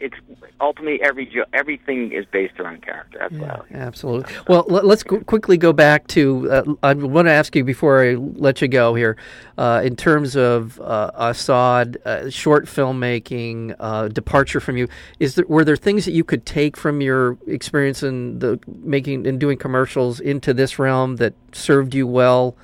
it's 0.00 0.14
ultimately 0.60 1.00
every 1.02 1.30
everything 1.52 2.12
is 2.12 2.24
based 2.26 2.58
around 2.60 2.82
character. 2.82 3.18
That's 3.18 3.34
I 3.34 3.58
like. 3.58 3.72
Absolutely. 3.72 4.34
Well, 4.48 4.64
let, 4.68 4.84
let's 4.84 5.02
go, 5.02 5.20
quickly 5.20 5.56
go 5.56 5.72
back 5.72 6.06
to. 6.08 6.50
Uh, 6.50 6.74
I 6.82 6.94
want 6.94 7.26
to 7.26 7.32
ask 7.32 7.54
you 7.56 7.64
before 7.64 8.04
I 8.04 8.14
let 8.14 8.62
you 8.62 8.68
go 8.68 8.94
here, 8.94 9.16
uh, 9.56 9.82
in 9.84 9.96
terms 9.96 10.36
of 10.36 10.80
uh, 10.80 11.10
Asad, 11.18 11.98
uh, 12.04 12.30
short 12.30 12.66
filmmaking, 12.66 13.74
uh, 13.80 14.08
departure 14.08 14.60
from 14.60 14.76
you. 14.76 14.88
Is 15.18 15.34
there 15.34 15.46
were 15.48 15.64
there 15.64 15.76
things 15.76 16.04
that 16.04 16.12
you 16.12 16.24
could 16.24 16.46
take 16.46 16.76
from 16.76 17.00
your 17.00 17.38
experience 17.46 18.02
in 18.02 18.38
the 18.38 18.60
making 18.82 19.26
and 19.26 19.40
doing 19.40 19.58
commercials 19.58 20.20
into 20.20 20.54
this 20.54 20.78
realm 20.78 21.16
that 21.16 21.34
served 21.52 21.94
you 21.94 22.06
well? 22.06 22.56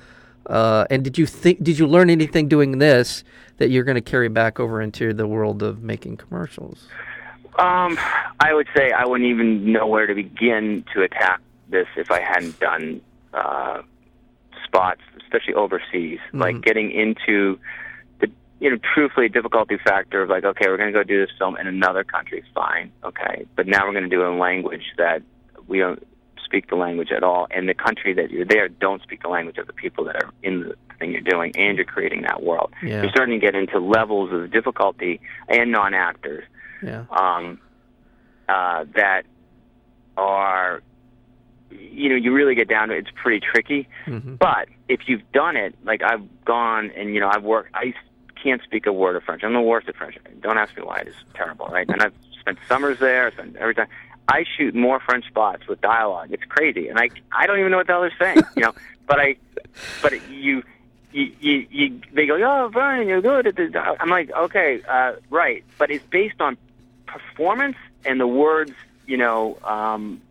Uh, 0.45 0.85
and 0.89 1.03
did 1.03 1.17
you 1.17 1.25
think 1.25 1.63
did 1.63 1.79
you 1.79 1.87
learn 1.87 2.09
anything 2.09 2.47
doing 2.47 2.77
this 2.77 3.23
that 3.57 3.69
you're 3.69 3.83
going 3.83 3.95
to 3.95 4.01
carry 4.01 4.27
back 4.27 4.59
over 4.59 4.81
into 4.81 5.13
the 5.13 5.25
world 5.25 5.63
of 5.63 5.81
making 5.81 6.17
commercials? 6.17 6.87
Um, 7.57 7.97
I 8.39 8.53
would 8.53 8.67
say 8.75 8.91
I 8.91 9.05
wouldn't 9.05 9.29
even 9.29 9.71
know 9.71 9.87
where 9.87 10.07
to 10.07 10.13
begin 10.13 10.83
to 10.93 11.03
attack 11.03 11.39
this 11.69 11.87
if 11.95 12.11
I 12.11 12.19
hadn't 12.19 12.59
done 12.59 13.01
uh, 13.33 13.81
spots, 14.63 15.01
especially 15.23 15.53
overseas. 15.53 16.19
Like 16.33 16.61
getting 16.61 16.91
into 16.91 17.59
the, 18.19 18.29
you 18.59 18.69
know, 18.69 18.77
truthfully 18.93 19.29
difficulty 19.29 19.77
factor 19.77 20.21
of 20.21 20.29
like, 20.29 20.43
okay, 20.43 20.67
we're 20.67 20.77
going 20.77 20.91
to 20.91 20.99
go 20.99 21.03
do 21.03 21.25
this 21.25 21.33
film 21.37 21.57
in 21.57 21.67
another 21.67 22.03
country, 22.03 22.43
fine, 22.53 22.91
okay, 23.03 23.45
but 23.55 23.67
now 23.67 23.85
we're 23.85 23.93
going 23.93 24.03
to 24.03 24.09
do 24.09 24.21
it 24.21 24.27
in 24.27 24.33
a 24.33 24.37
language 24.37 24.93
that 24.97 25.21
we 25.67 25.79
don't 25.79 26.05
speak 26.43 26.69
the 26.69 26.75
language 26.75 27.11
at 27.11 27.23
all, 27.23 27.47
and 27.51 27.67
the 27.67 27.73
country 27.73 28.13
that 28.13 28.31
you're 28.31 28.45
there 28.45 28.67
don't 28.67 29.01
speak 29.01 29.21
the 29.23 29.29
language 29.29 29.57
of 29.57 29.67
the 29.67 29.73
people 29.73 30.03
that 30.05 30.15
are 30.15 30.31
in 30.43 30.61
the 30.61 30.75
thing 30.99 31.11
you're 31.11 31.21
doing, 31.21 31.51
and 31.57 31.77
you're 31.77 31.85
creating 31.85 32.21
that 32.21 32.43
world. 32.43 32.71
Yeah. 32.83 33.01
You're 33.01 33.11
starting 33.11 33.39
to 33.39 33.45
get 33.45 33.55
into 33.55 33.79
levels 33.79 34.31
of 34.31 34.51
difficulty 34.51 35.19
and 35.47 35.71
non-actors 35.71 36.43
Yeah. 36.85 37.05
um, 37.09 37.59
uh, 38.47 38.85
that 38.95 39.23
are, 40.17 40.81
you 41.71 42.09
know, 42.09 42.15
you 42.15 42.31
really 42.33 42.55
get 42.55 42.67
down 42.67 42.89
to 42.89 42.95
it, 42.95 42.99
it's 42.99 43.09
pretty 43.21 43.45
tricky. 43.45 43.87
hmm 44.05 44.35
But 44.35 44.69
if 44.87 45.01
you've 45.07 45.29
done 45.31 45.57
it, 45.57 45.75
like 45.83 46.01
I've 46.03 46.23
gone 46.45 46.91
and, 46.95 47.13
you 47.13 47.19
know, 47.19 47.29
I've 47.29 47.43
worked, 47.43 47.71
I 47.73 47.93
can't 48.41 48.61
speak 48.63 48.85
a 48.85 48.93
word 48.93 49.15
of 49.15 49.23
French. 49.23 49.43
I'm 49.43 49.53
the 49.53 49.61
worst 49.61 49.89
at 49.89 49.95
French. 49.95 50.17
Don't 50.41 50.57
ask 50.57 50.75
me 50.77 50.83
why. 50.83 50.99
It's 51.05 51.15
terrible, 51.33 51.67
right? 51.67 51.87
And 51.89 52.01
I've 52.01 52.13
spent 52.39 52.59
summers 52.67 52.99
there, 52.99 53.31
spent 53.31 53.55
every 53.55 53.73
time. 53.75 53.87
I 54.27 54.43
shoot 54.57 54.73
more 54.75 54.99
French 54.99 55.25
spots 55.27 55.67
with 55.67 55.81
dialogue. 55.81 56.29
It's 56.31 56.43
crazy, 56.49 56.87
and 56.87 56.97
I 56.97 57.09
I 57.31 57.45
don't 57.45 57.59
even 57.59 57.69
know 57.71 57.77
what 57.77 57.85
the 57.87 57.93
hell 57.93 58.01
they're 58.01 58.13
saying, 58.19 58.41
you 58.55 58.63
know. 58.63 58.73
But 59.07 59.19
I, 59.19 59.35
but 60.01 60.13
you, 60.31 60.63
you, 61.11 61.31
you, 61.39 61.67
you 61.69 62.01
they 62.11 62.25
go, 62.25 62.37
oh 62.43 62.69
Bryan, 62.69 63.07
you're 63.07 63.21
good 63.21 63.45
at 63.45 63.55
this. 63.55 63.71
I'm 63.75 64.09
like, 64.09 64.31
okay, 64.31 64.81
uh, 64.89 65.13
right, 65.29 65.63
but 65.77 65.91
it's 65.91 66.03
based 66.07 66.41
on 66.41 66.57
performance 67.05 67.77
and 68.03 68.19
the 68.19 68.27
words, 68.27 68.71
you 69.07 69.17
know, 69.17 69.57
um, 69.63 70.21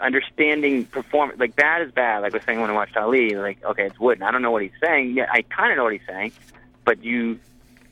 understanding 0.00 0.84
performance. 0.84 1.38
Like 1.40 1.56
bad 1.56 1.82
is 1.82 1.92
bad. 1.92 2.22
Like 2.22 2.32
I 2.32 2.36
was 2.36 2.44
saying 2.44 2.60
when 2.60 2.70
I 2.70 2.74
watched 2.74 2.96
Ali, 2.96 3.30
like 3.34 3.62
okay, 3.64 3.86
it's 3.86 3.98
Wooden. 3.98 4.22
I 4.22 4.30
don't 4.30 4.42
know 4.42 4.50
what 4.50 4.62
he's 4.62 4.72
saying. 4.82 5.16
Yeah, 5.16 5.26
I 5.30 5.42
kind 5.42 5.70
of 5.72 5.76
know 5.78 5.84
what 5.84 5.92
he's 5.92 6.06
saying, 6.06 6.32
but 6.84 7.02
you 7.02 7.38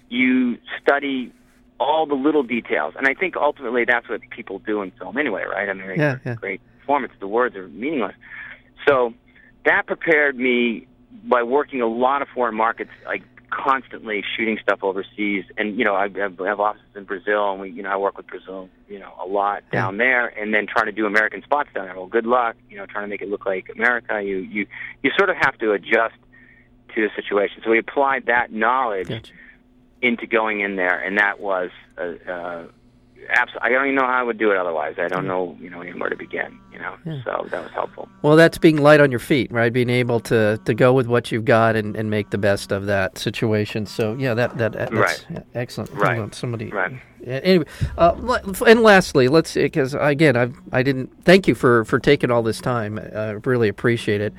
you 0.09 0.59
study 0.83 1.33
all 1.81 2.07
the 2.07 2.15
little 2.15 2.43
details, 2.43 2.95
and 2.97 3.07
I 3.09 3.15
think 3.15 3.37
ultimately 3.37 3.85
that's 3.85 4.09
what 4.09 4.21
people 4.31 4.59
do 4.61 4.83
in 4.83 4.91
film 4.93 5.17
anyway, 5.19 5.45
right? 5.45 5.69
I 5.69 5.73
mean, 5.73 5.99
Yeah, 5.99 6.19
yeah. 6.25 6.35
great 6.35 6.61
performance. 6.81 7.13
The 7.19 7.27
words 7.29 7.57
are 7.57 7.69
meaningless. 7.69 8.15
So 8.87 9.15
that 9.65 9.87
prepared 9.87 10.37
me 10.37 10.87
by 11.25 11.43
working 11.43 11.81
a 11.81 11.87
lot 11.87 12.23
of 12.23 12.29
foreign 12.29 12.55
markets, 12.55 12.91
like 13.07 13.23
constantly 13.55 14.23
shooting 14.37 14.59
stuff 14.63 14.81
overseas. 14.83 15.45
And 15.57 15.79
you 15.79 15.85
know, 15.85 15.95
I, 15.95 16.07
I 16.07 16.49
have 16.49 16.61
offices 16.61 16.87
in 16.95 17.05
Brazil, 17.05 17.53
and 17.53 17.61
we, 17.61 17.71
you 17.71 17.83
know, 17.83 17.91
I 17.91 17.97
work 17.97 18.17
with 18.17 18.27
Brazil, 18.27 18.69
you 18.89 18.99
know, 18.99 19.13
a 19.23 19.27
lot 19.27 19.63
down 19.71 19.99
there. 19.99 20.27
And 20.27 20.53
then 20.53 20.67
trying 20.67 20.87
to 20.87 20.93
do 20.93 21.07
American 21.07 21.43
spots 21.43 21.71
down 21.75 21.87
there. 21.87 21.97
Well, 21.97 22.07
good 22.07 22.27
luck, 22.27 22.57
you 22.69 22.77
know, 22.77 22.87
trying 22.87 23.05
to 23.05 23.09
make 23.09 23.23
it 23.23 23.29
look 23.29 23.47
like 23.47 23.71
America. 23.75 24.23
You 24.23 24.39
you 24.39 24.67
you 25.03 25.11
sort 25.17 25.31
of 25.31 25.37
have 25.37 25.57
to 25.59 25.73
adjust 25.73 26.15
to 26.95 27.01
the 27.01 27.11
situation. 27.17 27.63
So 27.65 27.71
we 27.71 27.79
applied 27.79 28.27
that 28.27 28.53
knowledge 28.53 29.09
Gotcha. 29.09 29.33
into 30.03 30.27
going 30.27 30.61
in 30.61 30.77
there, 30.77 30.99
and 30.99 31.19
that 31.19 31.41
was. 31.41 31.71
Uh, 31.97 32.31
uh, 32.31 32.67
Absolutely, 33.31 33.61
I 33.63 33.69
don't 33.71 33.85
even 33.87 33.95
know 33.97 34.07
how 34.07 34.21
I 34.21 34.23
would 34.23 34.39
do 34.39 34.51
it 34.51 34.57
otherwise. 34.57 34.95
I 34.99 35.09
don't 35.09 35.27
know, 35.27 35.57
you 35.61 35.71
know, 35.71 35.81
anywhere 35.81 36.11
to 36.11 36.17
begin. 36.17 36.59
You 36.73 36.79
know, 36.81 36.95
Yeah. 37.07 37.23
so 37.25 37.47
that 37.51 37.63
was 37.63 37.71
helpful. 37.73 38.09
Well, 38.23 38.37
that's 38.37 38.59
being 38.59 38.79
light 38.79 39.01
on 39.01 39.11
your 39.11 39.21
feet, 39.21 39.51
right? 39.53 39.73
Being 39.73 39.91
able 39.91 40.21
to, 40.21 40.59
to 40.65 40.75
go 40.75 40.93
with 40.93 41.07
what 41.07 41.31
you've 41.33 41.45
got 41.45 41.77
and, 41.77 41.97
and 41.97 42.11
make 42.11 42.31
the 42.31 42.39
best 42.39 42.73
of 42.73 42.87
that 42.87 43.17
situation. 43.19 43.87
So, 43.87 44.15
yeah, 44.19 44.35
that, 44.35 44.59
that 44.59 44.73
that's 44.73 44.93
Right. 44.93 45.27
excellent. 45.55 45.91
Right. 45.93 46.19
on, 46.19 46.33
somebody. 46.33 46.71
Right. 46.71 46.93
Anyway, 47.27 47.65
uh, 47.97 48.39
and 48.67 48.83
lastly, 48.83 49.29
let's 49.29 49.55
because 49.55 49.95
again, 49.99 50.37
I 50.37 50.51
I 50.73 50.83
didn't 50.83 51.25
thank 51.25 51.49
you 51.49 51.55
for 51.55 51.85
for 51.87 51.99
taking 51.99 52.31
all 52.31 52.43
this 52.43 52.61
time. 52.61 52.99
I 52.99 53.31
really 53.47 53.69
appreciate 53.69 54.21
it. 54.21 54.35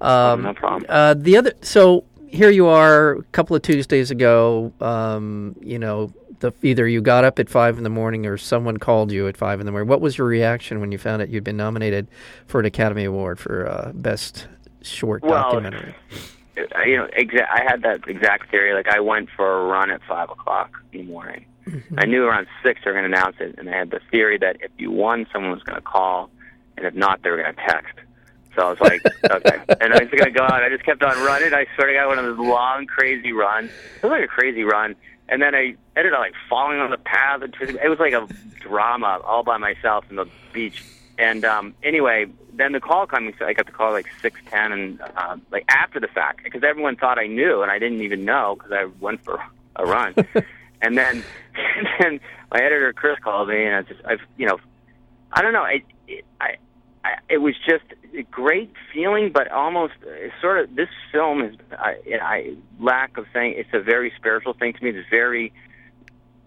Um, 0.00 0.42
no 0.42 0.52
problem. 0.54 0.84
Uh, 0.88 1.14
the 1.16 1.36
other, 1.36 1.52
so 1.60 2.02
here 2.26 2.50
you 2.50 2.66
are, 2.66 3.12
a 3.18 3.22
couple 3.30 3.54
of 3.54 3.62
Tuesdays 3.62 4.10
ago. 4.10 4.72
Um, 4.80 5.54
you 5.62 5.78
know, 5.78 6.12
the 6.44 6.52
either 6.62 6.86
you 6.86 7.00
got 7.00 7.24
up 7.24 7.38
at 7.38 7.48
five 7.48 7.78
in 7.78 7.84
the 7.84 7.90
morning 7.90 8.26
or 8.26 8.36
someone 8.36 8.76
called 8.76 9.10
you 9.10 9.26
at 9.28 9.36
five 9.36 9.60
in 9.60 9.66
the 9.66 9.72
morning. 9.72 9.88
What 9.88 10.00
was 10.02 10.18
your 10.18 10.26
reaction 10.26 10.80
when 10.80 10.92
you 10.92 10.98
found 10.98 11.22
out 11.22 11.30
you'd 11.30 11.42
been 11.42 11.56
nominated 11.56 12.06
for 12.46 12.60
an 12.60 12.66
Academy 12.66 13.04
Award 13.04 13.40
for 13.40 13.66
uh, 13.66 13.92
Best 13.94 14.46
Short 14.82 15.22
Well, 15.22 15.32
Documentary? 15.32 15.94
You 16.56 16.96
know, 16.98 17.08
exa- 17.18 17.48
I 17.50 17.62
had 17.66 17.82
that 17.82 18.06
exact 18.06 18.50
theory. 18.50 18.74
Like 18.74 18.88
I 18.88 19.00
went 19.00 19.30
for 19.34 19.60
a 19.60 19.64
run 19.64 19.90
at 19.90 20.02
five 20.06 20.30
o'clock 20.30 20.78
in 20.92 21.06
the 21.06 21.12
morning. 21.12 21.46
Mm-hmm. 21.66 21.98
I 21.98 22.04
knew 22.04 22.24
around 22.24 22.46
six 22.62 22.82
they 22.84 22.90
were 22.90 23.00
going 23.00 23.10
to 23.10 23.16
announce 23.16 23.36
it, 23.40 23.54
and 23.56 23.68
I 23.70 23.76
had 23.76 23.90
the 23.90 24.00
theory 24.10 24.36
that 24.38 24.58
if 24.60 24.70
you 24.76 24.90
won, 24.90 25.26
someone 25.32 25.50
was 25.50 25.62
going 25.62 25.76
to 25.76 25.82
call, 25.82 26.28
and 26.76 26.86
if 26.86 26.94
not, 26.94 27.22
they 27.22 27.30
were 27.30 27.38
going 27.38 27.54
to 27.54 27.62
text. 27.66 27.94
So 28.54 28.66
I 28.66 28.70
was 28.70 28.80
like, 28.80 29.02
okay. 29.30 29.62
And 29.80 29.94
I 29.94 30.00
was 30.02 30.10
going 30.10 30.24
to 30.24 30.30
go 30.30 30.44
out. 30.44 30.62
I 30.62 30.68
just 30.68 30.84
kept 30.84 31.02
on 31.02 31.16
running. 31.24 31.54
I 31.54 31.66
swear 31.74 31.88
to 31.88 31.94
God, 31.94 32.08
one 32.08 32.18
of 32.18 32.24
those 32.24 32.46
long, 32.46 32.86
crazy 32.86 33.32
runs. 33.32 33.70
It 33.96 34.02
was 34.02 34.10
like 34.10 34.24
a 34.24 34.28
crazy 34.28 34.62
run. 34.62 34.94
And 35.28 35.40
then 35.40 35.54
I 35.54 35.74
ended 35.96 36.12
up 36.12 36.20
like 36.20 36.34
falling 36.48 36.78
on 36.78 36.90
the 36.90 36.98
path. 36.98 37.42
It 37.42 37.88
was 37.88 37.98
like 37.98 38.12
a 38.12 38.28
drama 38.60 39.20
all 39.24 39.42
by 39.42 39.56
myself 39.56 40.04
in 40.10 40.16
the 40.16 40.26
beach. 40.52 40.84
And 41.18 41.44
um, 41.44 41.74
anyway, 41.82 42.26
then 42.52 42.72
the 42.72 42.80
call 42.80 43.06
coming. 43.06 43.34
So 43.38 43.46
I 43.46 43.52
got 43.52 43.66
the 43.66 43.72
call 43.72 43.92
like 43.92 44.06
six 44.20 44.40
ten, 44.46 44.72
and 44.72 45.00
uh, 45.00 45.36
like 45.50 45.64
after 45.68 46.00
the 46.00 46.08
fact, 46.08 46.42
because 46.42 46.62
everyone 46.64 46.96
thought 46.96 47.18
I 47.18 47.26
knew, 47.26 47.62
and 47.62 47.70
I 47.70 47.78
didn't 47.78 48.02
even 48.02 48.24
know 48.24 48.56
because 48.56 48.72
I 48.72 48.84
went 49.00 49.24
for 49.24 49.40
a 49.76 49.86
run. 49.86 50.14
and 50.82 50.98
then, 50.98 51.24
and 51.54 51.88
then 52.00 52.20
my 52.52 52.58
editor 52.58 52.92
Chris 52.92 53.18
called 53.20 53.48
me, 53.48 53.64
and 53.64 53.76
I 53.76 53.82
just, 53.82 54.00
I've, 54.04 54.20
you 54.36 54.46
know, 54.46 54.58
I 55.32 55.42
don't 55.42 55.52
know. 55.52 55.64
It, 55.64 55.82
it, 56.08 56.24
I, 56.40 56.56
I, 57.04 57.16
it 57.28 57.38
was 57.38 57.54
just 57.66 57.84
great 58.22 58.72
feeling, 58.92 59.30
but 59.32 59.50
almost 59.50 59.94
uh, 60.02 60.28
sort 60.40 60.58
of. 60.60 60.74
This 60.76 60.88
film 61.12 61.42
is, 61.42 61.56
I, 61.72 61.96
I 62.22 62.56
lack 62.80 63.16
of 63.16 63.26
saying, 63.32 63.54
it's 63.56 63.70
a 63.72 63.80
very 63.80 64.12
spiritual 64.16 64.54
thing 64.54 64.72
to 64.72 64.84
me. 64.84 64.90
It's 64.90 65.08
very, 65.10 65.52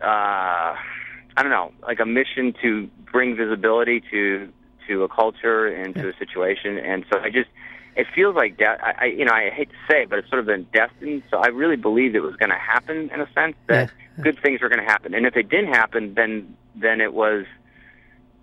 uh, 0.02 0.76
I 0.76 1.42
don't 1.42 1.50
know, 1.50 1.72
like 1.84 2.00
a 2.00 2.06
mission 2.06 2.54
to 2.62 2.90
bring 3.12 3.36
visibility 3.36 4.02
to 4.12 4.52
to 4.88 5.04
a 5.04 5.10
culture 5.10 5.68
and 5.68 5.94
to 5.96 6.10
a 6.10 6.18
situation. 6.18 6.78
And 6.78 7.06
so 7.12 7.20
I 7.20 7.30
just, 7.30 7.50
it 7.98 8.08
feels 8.16 8.36
like 8.36 8.58
de- 8.58 8.66
I, 8.66 8.94
I, 9.02 9.06
you 9.06 9.26
know, 9.26 9.34
I 9.34 9.50
hate 9.50 9.70
to 9.70 9.76
say, 9.92 10.04
it, 10.04 10.10
but 10.10 10.20
it's 10.20 10.30
sort 10.30 10.40
of 10.40 10.46
been 10.46 10.66
destined. 10.72 11.24
So 11.30 11.40
I 11.40 11.48
really 11.48 11.76
believed 11.76 12.16
it 12.16 12.22
was 12.22 12.38
going 12.38 12.52
to 12.52 12.58
happen 12.58 13.10
in 13.14 13.20
a 13.20 13.28
sense 13.34 13.56
that 13.68 13.92
Yeah. 14.18 14.24
good 14.24 14.40
things 14.42 14.62
were 14.62 14.70
going 14.70 14.80
to 14.80 14.86
happen. 14.90 15.14
And 15.14 15.26
if 15.26 15.36
it 15.36 15.50
didn't 15.50 15.74
happen, 15.74 16.14
then 16.14 16.56
then 16.76 17.02
it 17.02 17.14
was 17.14 17.46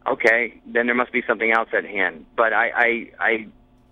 okay. 0.07 0.55
Then 0.67 0.87
there 0.87 0.95
must 0.95 1.13
be 1.13 1.23
something 1.27 1.51
else 1.51 1.69
at 1.77 1.85
hand. 1.85 2.27
But 2.37 2.53
I, 2.53 2.69
I, 2.69 3.11
I, 3.19 3.47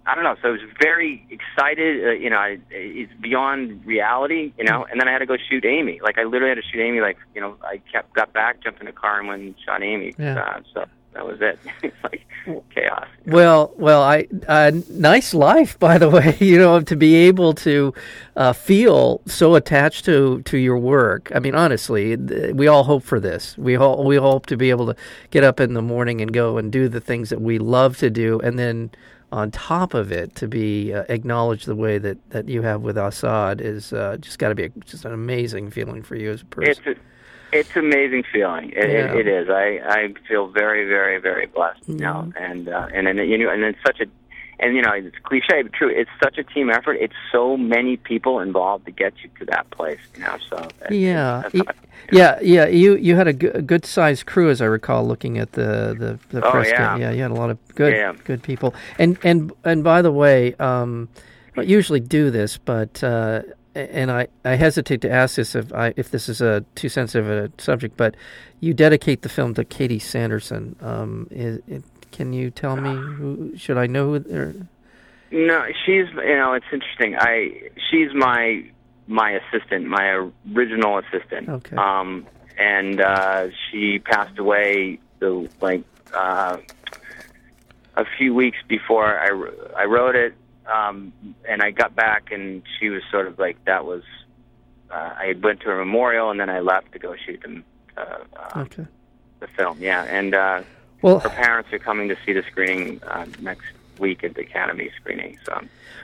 I 0.05 0.15
don't 0.15 0.25
know. 0.25 0.37
So 0.43 0.49
I 0.49 0.51
was 0.53 0.61
very 0.81 1.27
excited. 1.31 2.05
Uh, 2.05 2.11
you 2.13 2.31
know, 2.31 2.39
I, 2.39 2.59
it's 2.71 3.13
beyond 3.21 3.87
reality. 3.87 4.53
You 4.59 4.65
know, 4.65 4.85
and 4.91 5.01
then 5.01 5.09
I 5.09 5.13
had 5.13 5.21
to 5.21 5.27
go 5.27 5.37
shoot 5.37 5.65
Amy. 5.65 6.01
Like 6.03 6.19
I 6.19 6.25
literally 6.25 6.55
had 6.55 6.63
to 6.63 6.69
shoot 6.71 6.81
Amy. 6.81 7.01
Like 7.01 7.19
you 7.35 7.41
know, 7.41 7.57
I 7.63 7.81
kept 7.93 8.13
got 8.15 8.33
back, 8.33 8.63
jumped 8.63 8.81
in 8.81 8.89
a 8.89 8.93
car, 8.93 9.21
and 9.21 9.29
went 9.29 9.43
and 9.43 9.55
shot 9.65 9.83
Amy. 9.83 10.13
Yeah. 10.19 10.41
Uh, 10.41 10.61
so 10.75 10.85
that 11.15 11.27
was 11.27 11.41
it. 11.41 11.59
it's 11.83 11.97
like 12.03 12.25
chaos. 12.75 13.07
Well, 13.27 13.73
well, 13.77 14.03
I 14.03 14.27
uh, 14.49 14.73
nice 14.91 15.35
life, 15.35 15.79
by 15.79 15.99
the 15.99 16.09
way. 16.17 16.37
You 16.41 16.59
know, 16.59 16.81
to 16.81 16.97
be 16.97 17.15
able 17.15 17.53
to 17.55 17.95
uh, 18.37 18.53
feel 18.53 19.21
so 19.27 19.55
attached 19.55 20.05
to 20.07 20.43
to 20.43 20.59
your 20.59 20.79
work. 20.79 21.31
I 21.35 21.39
mean, 21.39 21.55
honestly, 21.55 22.17
th- 22.17 22.55
we 22.55 22.67
all 22.67 22.85
hope 22.85 23.03
for 23.03 23.21
this. 23.21 23.57
We 23.59 23.77
all 23.77 24.05
we 24.05 24.17
hope 24.17 24.47
to 24.47 24.57
be 24.57 24.71
able 24.71 24.87
to 24.87 24.97
get 25.31 25.45
up 25.45 25.61
in 25.61 25.75
the 25.75 25.83
morning 25.83 26.21
and 26.21 26.33
go 26.33 26.59
and 26.59 26.73
do 26.73 26.89
the 26.89 27.01
things 27.01 27.31
that 27.31 27.41
we 27.41 27.59
love 27.59 27.99
to 27.99 28.11
do, 28.11 28.41
and 28.41 28.59
then 28.59 28.91
on 29.33 29.51
top 29.51 29.95
of 29.95 30.13
it, 30.13 30.35
to 30.37 30.47
be 30.47 30.93
uh, 30.93 31.05
acknowledged 31.09 31.65
the 31.65 31.75
way 31.75 31.97
that, 31.97 32.19
that 32.31 32.49
you 32.51 32.61
have 32.61 32.83
with 32.83 32.99
Asad 32.99 33.63
is 33.63 33.93
uh, 33.95 34.19
just 34.21 34.39
got 34.39 34.51
to 34.51 34.55
be 34.55 34.65
a, 34.65 34.69
just 34.85 35.07
an 35.07 35.13
amazing 35.13 35.71
feeling 35.71 36.03
for 36.03 36.17
you 36.17 36.31
as 36.31 36.43
a 36.43 36.45
person. 36.45 36.83
It's 36.85 37.01
it's 37.53 37.75
an 37.77 37.85
amazing 37.87 38.25
feeling. 38.33 38.71
It, 38.71 38.91
Yeah. 38.91 39.13
it, 39.15 39.27
it 39.27 39.29
is. 39.29 39.49
I 39.49 39.81
I 39.85 40.15
feel 40.29 40.49
very 40.49 40.87
very 40.89 41.19
very 41.21 41.47
blessed. 41.47 41.89
You 41.89 41.97
know, 41.97 42.33
and 42.37 42.69
uh, 42.69 42.89
and 42.95 43.07
then 43.07 43.17
you 43.19 43.39
know, 43.39 43.51
and 43.51 43.63
it's 43.63 43.79
such 43.87 44.01
a, 44.01 44.07
and 44.61 44.75
you 44.77 44.83
know, 44.83 44.93
it's 44.93 45.17
cliche 45.25 45.63
but 45.63 45.73
true. 45.73 45.89
It's 45.89 46.11
such 46.23 46.39
a 46.39 46.45
team 46.45 46.71
effort. 46.71 46.95
It's 47.01 47.15
so 47.31 47.57
many 47.57 47.97
people 47.97 48.41
involved 48.41 48.87
to 48.87 48.93
get 48.93 49.13
you 49.23 49.31
to 49.41 49.45
that 49.47 49.69
place. 49.71 50.01
You 50.17 50.23
know, 50.25 50.37
so 50.49 50.57
that's- 50.57 50.93
Yeah, 50.93 51.41
that's 51.43 51.55
y- 51.55 51.61
how 51.67 51.73
I- 51.73 51.87
yeah, 52.11 52.39
yeah. 52.43 52.67
You 52.67 52.97
you 52.97 53.17
had 53.17 53.29
a, 53.29 53.33
g- 53.33 53.47
a 53.47 53.63
good 53.63 53.85
sized 53.87 54.27
crew, 54.27 54.51
as 54.51 54.61
I 54.61 54.67
recall, 54.67 55.07
looking 55.07 55.39
at 55.39 55.53
the 55.53 55.95
the, 55.99 56.19
the 56.31 56.47
Oh, 56.47 56.51
press 56.51 56.67
kit. 56.67 56.79
yeah. 56.79 56.97
Yeah, 56.97 57.11
you 57.13 57.23
had 57.23 57.31
a 57.31 57.35
lot 57.35 57.51
of 57.51 57.59
good 57.75 57.93
Yeah. 57.95 58.13
good 58.25 58.43
people. 58.43 58.75
And 58.99 59.19
and 59.23 59.53
and 59.65 59.83
by 59.85 60.03
the 60.03 60.11
way, 60.13 60.55
um, 60.59 61.09
I 61.57 61.63
usually 61.63 62.01
do 62.01 62.31
this, 62.31 62.59
but 62.59 63.03
uh, 63.05 63.43
and 63.75 64.11
I, 64.11 64.29
I 64.45 64.57
hesitate 64.57 65.01
to 65.03 65.11
ask 65.11 65.37
this 65.37 65.55
if 65.55 65.73
I 65.73 65.95
if 65.97 66.11
this 66.11 66.29
is 66.29 66.41
a 66.41 66.65
too 66.75 66.89
sensitive 66.89 67.29
a 67.29 67.51
subject, 67.63 67.97
but 67.97 68.17
you 68.61 68.75
dedicate 68.75 69.23
the 69.23 69.29
film 69.29 69.55
to 69.55 69.65
Katie 69.65 69.99
Sanderson. 69.99 70.77
Um, 70.81 71.27
is, 71.31 71.61
it, 71.67 71.83
can 72.11 72.33
you 72.33 72.51
tell 72.51 72.77
me 72.77 72.91
who 72.91 73.57
should 73.57 73.79
I 73.79 73.87
know 73.87 74.13
who? 74.13 74.37
Or, 74.37 74.55
No, 75.31 75.67
she's 75.85 76.07
you 76.15 76.37
know 76.37 76.53
it's 76.53 76.67
interesting. 76.73 77.17
I 77.19 77.71
she's 77.91 78.13
my 78.15 78.65
my 79.07 79.33
assistant, 79.33 79.87
my 79.87 80.31
original 80.55 80.99
assistant. 80.99 81.49
Okay. 81.49 81.77
Um, 81.77 82.27
and 82.59 83.01
uh, 83.01 83.49
she 83.71 83.99
passed 83.99 84.39
away 84.39 84.99
the 85.21 85.49
like 85.61 85.85
uh, 86.15 86.59
a 87.97 88.05
few 88.19 88.35
weeks 88.35 88.59
before 88.69 89.19
I 89.19 89.83
I 89.83 89.85
wrote 89.87 90.17
it. 90.17 90.35
Um, 90.67 91.13
and 91.49 91.63
I 91.63 91.71
got 91.71 91.95
back, 91.95 92.31
and 92.31 92.63
she 92.79 92.89
was 92.89 93.03
sort 93.11 93.27
of 93.27 93.39
like 93.39 93.63
that 93.65 93.85
was. 93.85 94.03
Uh, 94.91 95.15
I 95.17 95.35
went 95.43 95.61
to 95.61 95.67
her 95.67 95.79
memorial, 95.79 96.31
and 96.31 96.39
then 96.39 96.51
I 96.51 96.61
left 96.61 96.93
to 96.93 96.99
go 96.99 97.15
shoot 97.17 97.43
the 97.43 97.63
uh, 98.01 98.19
uh, 98.37 98.61
okay. 98.61 98.87
the 99.41 99.47
film. 99.49 99.79
Yeah, 99.81 100.05
and 100.05 100.35
uh, 100.35 100.63
Well, 101.01 101.19
her 101.21 101.29
parents 101.31 101.73
are 101.73 101.79
coming 101.79 102.09
to 102.09 102.17
see 102.25 102.33
the 102.33 102.43
screening 102.51 103.03
uh, 103.05 103.27
next 103.41 103.67
week 103.99 104.25
at 104.25 104.35
the 104.35 104.43
Academy 104.43 104.91
screening. 105.01 105.39
So, 105.45 105.61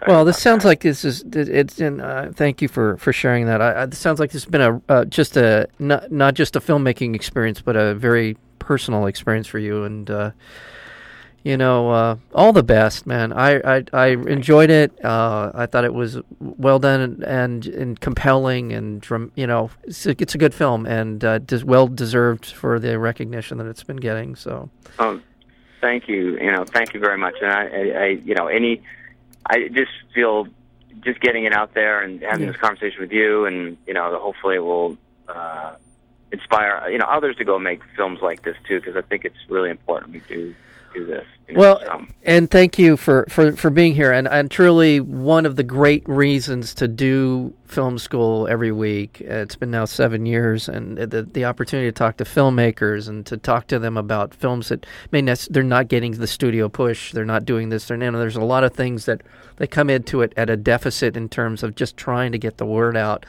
Well, 0.07 0.25
this 0.25 0.41
sounds 0.41 0.63
that. 0.63 0.69
like 0.69 0.81
this 0.81 1.05
is 1.05 1.23
it's. 1.33 1.81
And 1.81 2.01
uh, 2.01 2.33
thank 2.33 2.63
you 2.63 2.69
for, 2.69 2.97
for 2.97 3.13
sharing 3.13 3.47
that. 3.47 3.61
I, 3.61 3.83
I, 3.83 3.87
this 3.87 3.99
sounds 3.99 4.21
like 4.21 4.31
this 4.31 4.45
has 4.45 4.51
been 4.51 4.61
a 4.61 4.83
uh, 4.89 5.05
just 5.05 5.37
a 5.37 5.69
not 5.79 6.11
not 6.11 6.35
just 6.35 6.57
a 6.57 6.61
filmmaking 6.61 7.15
experience, 7.15 7.61
but 7.61 7.77
a 7.77 7.95
very 7.95 8.37
personal 8.59 9.07
experience 9.07 9.47
for 9.47 9.59
you. 9.59 9.85
And 9.85 10.11
uh, 10.11 10.31
you 11.45 11.57
know, 11.57 11.91
uh, 11.91 12.17
all 12.35 12.53
the 12.53 12.63
best, 12.63 13.07
man. 13.07 13.33
I 13.33 13.77
I, 13.79 13.85
I 13.93 14.07
enjoyed 14.09 14.71
it. 14.71 14.93
Uh, 15.05 15.51
I 15.55 15.67
thought 15.67 15.85
it 15.85 15.95
was 15.95 16.19
well 16.41 16.79
done 16.79 17.01
and 17.01 17.23
and, 17.25 17.67
and 17.67 18.01
compelling, 18.01 18.73
and 18.73 19.07
you 19.35 19.47
know, 19.47 19.71
it's 19.85 20.05
a, 20.07 20.11
it's 20.21 20.35
a 20.35 20.39
good 20.39 20.55
film 20.55 20.85
and 20.87 21.25
uh, 21.25 21.39
des- 21.39 21.65
well 21.65 21.87
deserved 21.89 22.47
for 22.47 22.79
the 22.79 22.99
recognition 22.99 23.59
that 23.59 23.67
it's 23.67 23.85
been 23.85 23.97
getting. 23.99 24.37
So. 24.37 24.69
Oh, 24.99 25.21
thank 25.81 26.09
you. 26.09 26.39
You 26.39 26.53
know, 26.53 26.65
thank 26.65 26.93
you 26.93 27.01
very 27.01 27.17
much. 27.19 27.35
And 27.41 27.51
I, 27.53 27.65
I, 27.67 28.03
I 28.03 28.07
you 28.25 28.35
know, 28.35 28.49
any, 28.49 28.83
I 29.47 29.69
just 29.69 29.93
feel 30.15 30.49
just 31.01 31.21
getting 31.21 31.45
it 31.45 31.53
out 31.53 31.75
there 31.75 32.01
and 32.03 32.21
having 32.21 32.47
Yeah. 32.47 32.53
this 32.53 32.61
conversation 32.61 33.01
with 33.01 33.13
you, 33.13 33.47
and 33.47 33.77
you 33.87 33.95
know, 33.95 34.19
hopefully 34.19 34.57
it 34.57 34.65
will 34.65 34.99
uh, 35.29 35.77
inspire 36.33 36.89
you 36.91 36.99
know 36.99 37.07
others 37.07 37.37
to 37.37 37.45
go 37.45 37.59
make 37.59 37.81
films 37.97 38.21
like 38.21 38.43
this 38.43 38.57
too, 38.67 38.81
because 38.81 38.97
I 38.97 39.03
think 39.03 39.25
it's 39.25 39.39
really 39.49 39.71
important 39.71 40.13
we 40.13 40.21
do. 40.29 40.55
Do 40.95 41.07
this. 41.07 41.25
You 41.49 41.55
know, 41.55 41.61
Well, 41.61 41.81
so. 41.85 42.07
and 42.25 42.51
thank 42.51 42.79
you 42.79 42.97
for, 42.97 43.27
for, 43.29 43.53
for 43.53 43.71
being 43.71 43.95
here. 43.95 44.13
And, 44.13 44.29
and 44.29 44.51
truly, 44.51 45.01
one 45.01 45.47
of 45.47 45.57
the 45.57 45.63
great 45.63 46.07
reasons 46.09 46.75
to 46.75 46.89
do 46.89 47.55
film 47.65 47.99
school 47.99 48.47
every 48.49 48.73
week. 48.73 49.21
It's 49.21 49.57
been 49.57 49.71
now 49.71 49.85
seven 49.85 50.27
years, 50.27 50.69
and 50.69 50.99
the 50.99 51.23
the 51.23 51.45
opportunity 51.45 51.89
to 51.89 51.93
talk 51.93 52.17
to 52.19 52.25
filmmakers 52.25 53.09
and 53.09 53.25
to 53.27 53.37
talk 53.37 53.67
to 53.69 53.79
them 53.79 53.97
about 53.97 54.35
films 54.35 54.69
that 54.69 54.87
may 55.13 55.23
nec- 55.23 55.49
they're 55.51 55.63
not 55.63 55.89
getting 55.89 56.13
the 56.13 56.27
studio 56.27 56.69
push. 56.69 57.13
They're 57.13 57.25
not 57.25 57.45
doing 57.45 57.69
this. 57.69 57.87
They're 57.87 57.99
you 58.03 58.11
know, 58.11 58.19
there's 58.19 58.37
a 58.37 58.41
lot 58.41 58.65
of 58.65 58.73
things 58.75 59.05
that 59.07 59.23
they 59.57 59.67
come 59.67 59.91
into 59.91 60.23
it 60.23 60.33
at 60.37 60.51
a 60.51 60.57
deficit 60.57 61.17
in 61.17 61.29
terms 61.29 61.63
of 61.63 61.75
just 61.75 61.97
trying 61.97 62.33
to 62.33 62.39
get 62.39 62.59
the 62.59 62.67
word 62.67 62.97
out. 62.97 63.25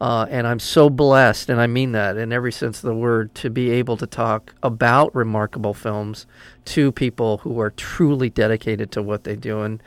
Uh, 0.00 0.26
and 0.30 0.46
I'm 0.48 0.58
so 0.58 0.90
blessed, 0.90 1.48
and 1.48 1.60
I 1.60 1.66
mean 1.68 1.92
that 1.92 2.16
in 2.16 2.32
every 2.32 2.50
sense 2.50 2.78
of 2.78 2.88
the 2.88 2.94
word, 2.94 3.34
to 3.36 3.50
be 3.50 3.70
able 3.70 3.96
to 3.98 4.06
talk 4.06 4.52
about 4.62 5.14
remarkable 5.14 5.74
films 5.74 6.26
to 6.66 6.90
people 6.90 7.38
who 7.38 7.60
are 7.60 7.70
truly 7.70 8.28
dedicated 8.28 8.90
to 8.92 9.02
what 9.02 9.22
they 9.22 9.36
do. 9.36 9.60
And 9.62 9.80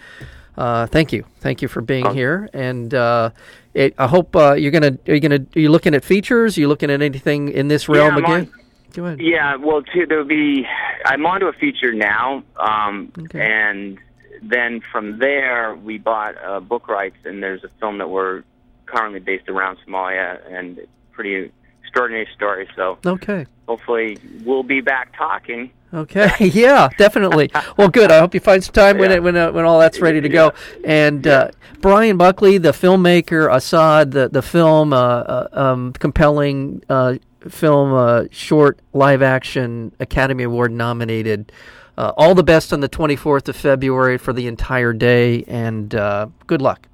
uh, 0.57 0.85
thank 0.87 1.11
you, 1.11 1.25
thank 1.41 1.61
you 1.61 1.67
for 1.67 1.81
being 1.81 2.07
Oh. 2.07 2.13
here. 2.13 2.49
And 2.53 2.93
uh, 2.93 3.31
it, 3.73 3.93
I 3.97 4.07
hope 4.07 4.33
uh, 4.37 4.53
you're 4.53 4.71
gonna 4.71 4.97
are 5.07 5.13
you 5.13 5.19
gonna 5.19 5.45
are 5.55 5.59
you 5.59 5.69
looking 5.69 5.93
at 5.93 6.05
features? 6.05 6.57
Are 6.57 6.61
you 6.61 6.69
looking 6.69 6.89
at 6.89 7.01
anything 7.01 7.49
in 7.49 7.67
this 7.67 7.89
realm 7.89 8.15
on- 8.15 8.23
again? 8.23 8.51
Go 8.93 9.05
ahead. 9.07 9.19
Yeah, 9.19 9.57
well, 9.57 9.81
too, 9.81 10.05
there 10.05 10.19
will 10.19 10.23
be. 10.23 10.65
I'm 11.05 11.25
onto 11.25 11.47
a 11.47 11.53
feature 11.53 11.91
now, 11.93 12.43
um, 12.57 13.11
Okay. 13.19 13.41
and 13.41 13.97
then 14.41 14.79
from 14.79 15.19
there 15.19 15.75
we 15.75 15.97
bought 15.97 16.35
uh, 16.41 16.61
book 16.61 16.87
rights, 16.87 17.17
and 17.25 17.43
there's 17.43 17.65
a 17.65 17.69
film 17.81 17.97
that 17.97 18.09
we're 18.09 18.43
currently 18.85 19.19
based 19.19 19.49
around 19.49 19.77
Somalia, 19.87 20.39
and 20.51 20.77
it's 20.79 20.89
pretty 21.11 21.51
extraordinary 21.83 22.27
story. 22.35 22.67
So 22.75 22.97
Okay. 23.05 23.45
hopefully 23.67 24.17
we'll 24.43 24.63
be 24.63 24.81
back 24.81 25.15
talking. 25.17 25.71
Okay. 25.93 26.29
yeah, 26.39 26.89
definitely. 26.97 27.49
Well, 27.77 27.87
good. 27.87 28.11
I 28.11 28.19
hope 28.19 28.33
you 28.33 28.39
find 28.41 28.63
some 28.63 28.73
time 28.73 28.97
when 28.97 29.11
it, 29.11 29.23
when 29.23 29.35
uh, 29.37 29.51
when 29.51 29.63
all 29.65 29.79
that's 29.79 30.01
ready 30.01 30.19
to 30.19 30.29
go. 30.29 30.53
And 30.83 31.25
uh, 31.25 31.51
Bryan 31.79 32.17
Buckley, 32.17 32.57
the 32.57 32.71
filmmaker, 32.71 33.49
Asad, 33.53 34.11
the 34.11 34.27
the 34.27 34.41
film, 34.41 34.91
uh, 34.91 34.97
uh, 34.97 35.47
um, 35.53 35.93
compelling 35.93 36.83
uh, 36.89 37.15
film, 37.47 37.93
uh, 37.93 38.23
short 38.31 38.79
live 38.93 39.21
action 39.21 39.93
Academy 39.99 40.43
Award 40.43 40.71
nominated. 40.73 41.51
Uh, 41.97 42.11
all 42.17 42.35
the 42.35 42.43
best 42.43 42.73
on 42.73 42.81
the 42.81 42.89
24th 42.89 43.47
of 43.47 43.55
February 43.55 44.17
for 44.17 44.33
the 44.33 44.47
entire 44.47 44.91
day, 44.91 45.45
and 45.47 45.95
uh, 45.95 46.27
good 46.45 46.61
luck. 46.61 46.89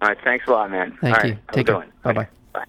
All 0.00 0.08
right, 0.08 0.18
thanks 0.22 0.46
a 0.46 0.50
lot, 0.52 0.70
man. 0.70 0.96
Thank 1.00 1.16
All 1.18 1.26
you. 1.26 1.32
right, 1.34 1.52
Take 1.52 1.66
care. 1.66 1.76
one. 1.76 1.92
Bye-bye. 2.04 2.28
Bye. 2.52 2.64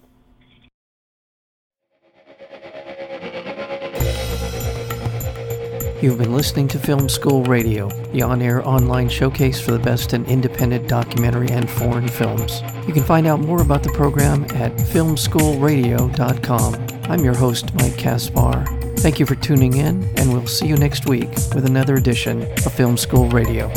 You've 6.01 6.17
been 6.17 6.33
listening 6.33 6.69
to 6.69 6.79
Film 6.79 7.09
School 7.09 7.43
Radio, 7.43 7.89
the 8.13 8.21
on 8.21 8.41
air 8.41 8.65
online 8.65 9.09
showcase 9.09 9.59
for 9.59 9.71
the 9.71 9.79
best 9.79 10.13
in 10.13 10.23
independent 10.27 10.87
documentary 10.87 11.49
and 11.49 11.69
foreign 11.69 12.07
films. 12.07 12.61
You 12.87 12.93
can 12.93 13.03
find 13.03 13.27
out 13.27 13.41
more 13.41 13.61
about 13.61 13.83
the 13.83 13.89
program 13.89 14.43
at 14.55 14.71
filmschoolradio.com. 14.77 16.87
I'm 17.11 17.19
your 17.23 17.35
host, 17.35 17.73
Mike 17.75 17.97
Kaspar. 17.97 18.65
Thank 18.99 19.19
you 19.19 19.25
for 19.25 19.35
tuning 19.35 19.73
in, 19.75 20.05
and 20.17 20.31
we'll 20.31 20.47
see 20.47 20.67
you 20.67 20.77
next 20.77 21.05
week 21.05 21.31
with 21.53 21.65
another 21.65 21.95
edition 21.95 22.43
of 22.43 22.71
Film 22.73 22.95
School 22.95 23.27
Radio. 23.29 23.69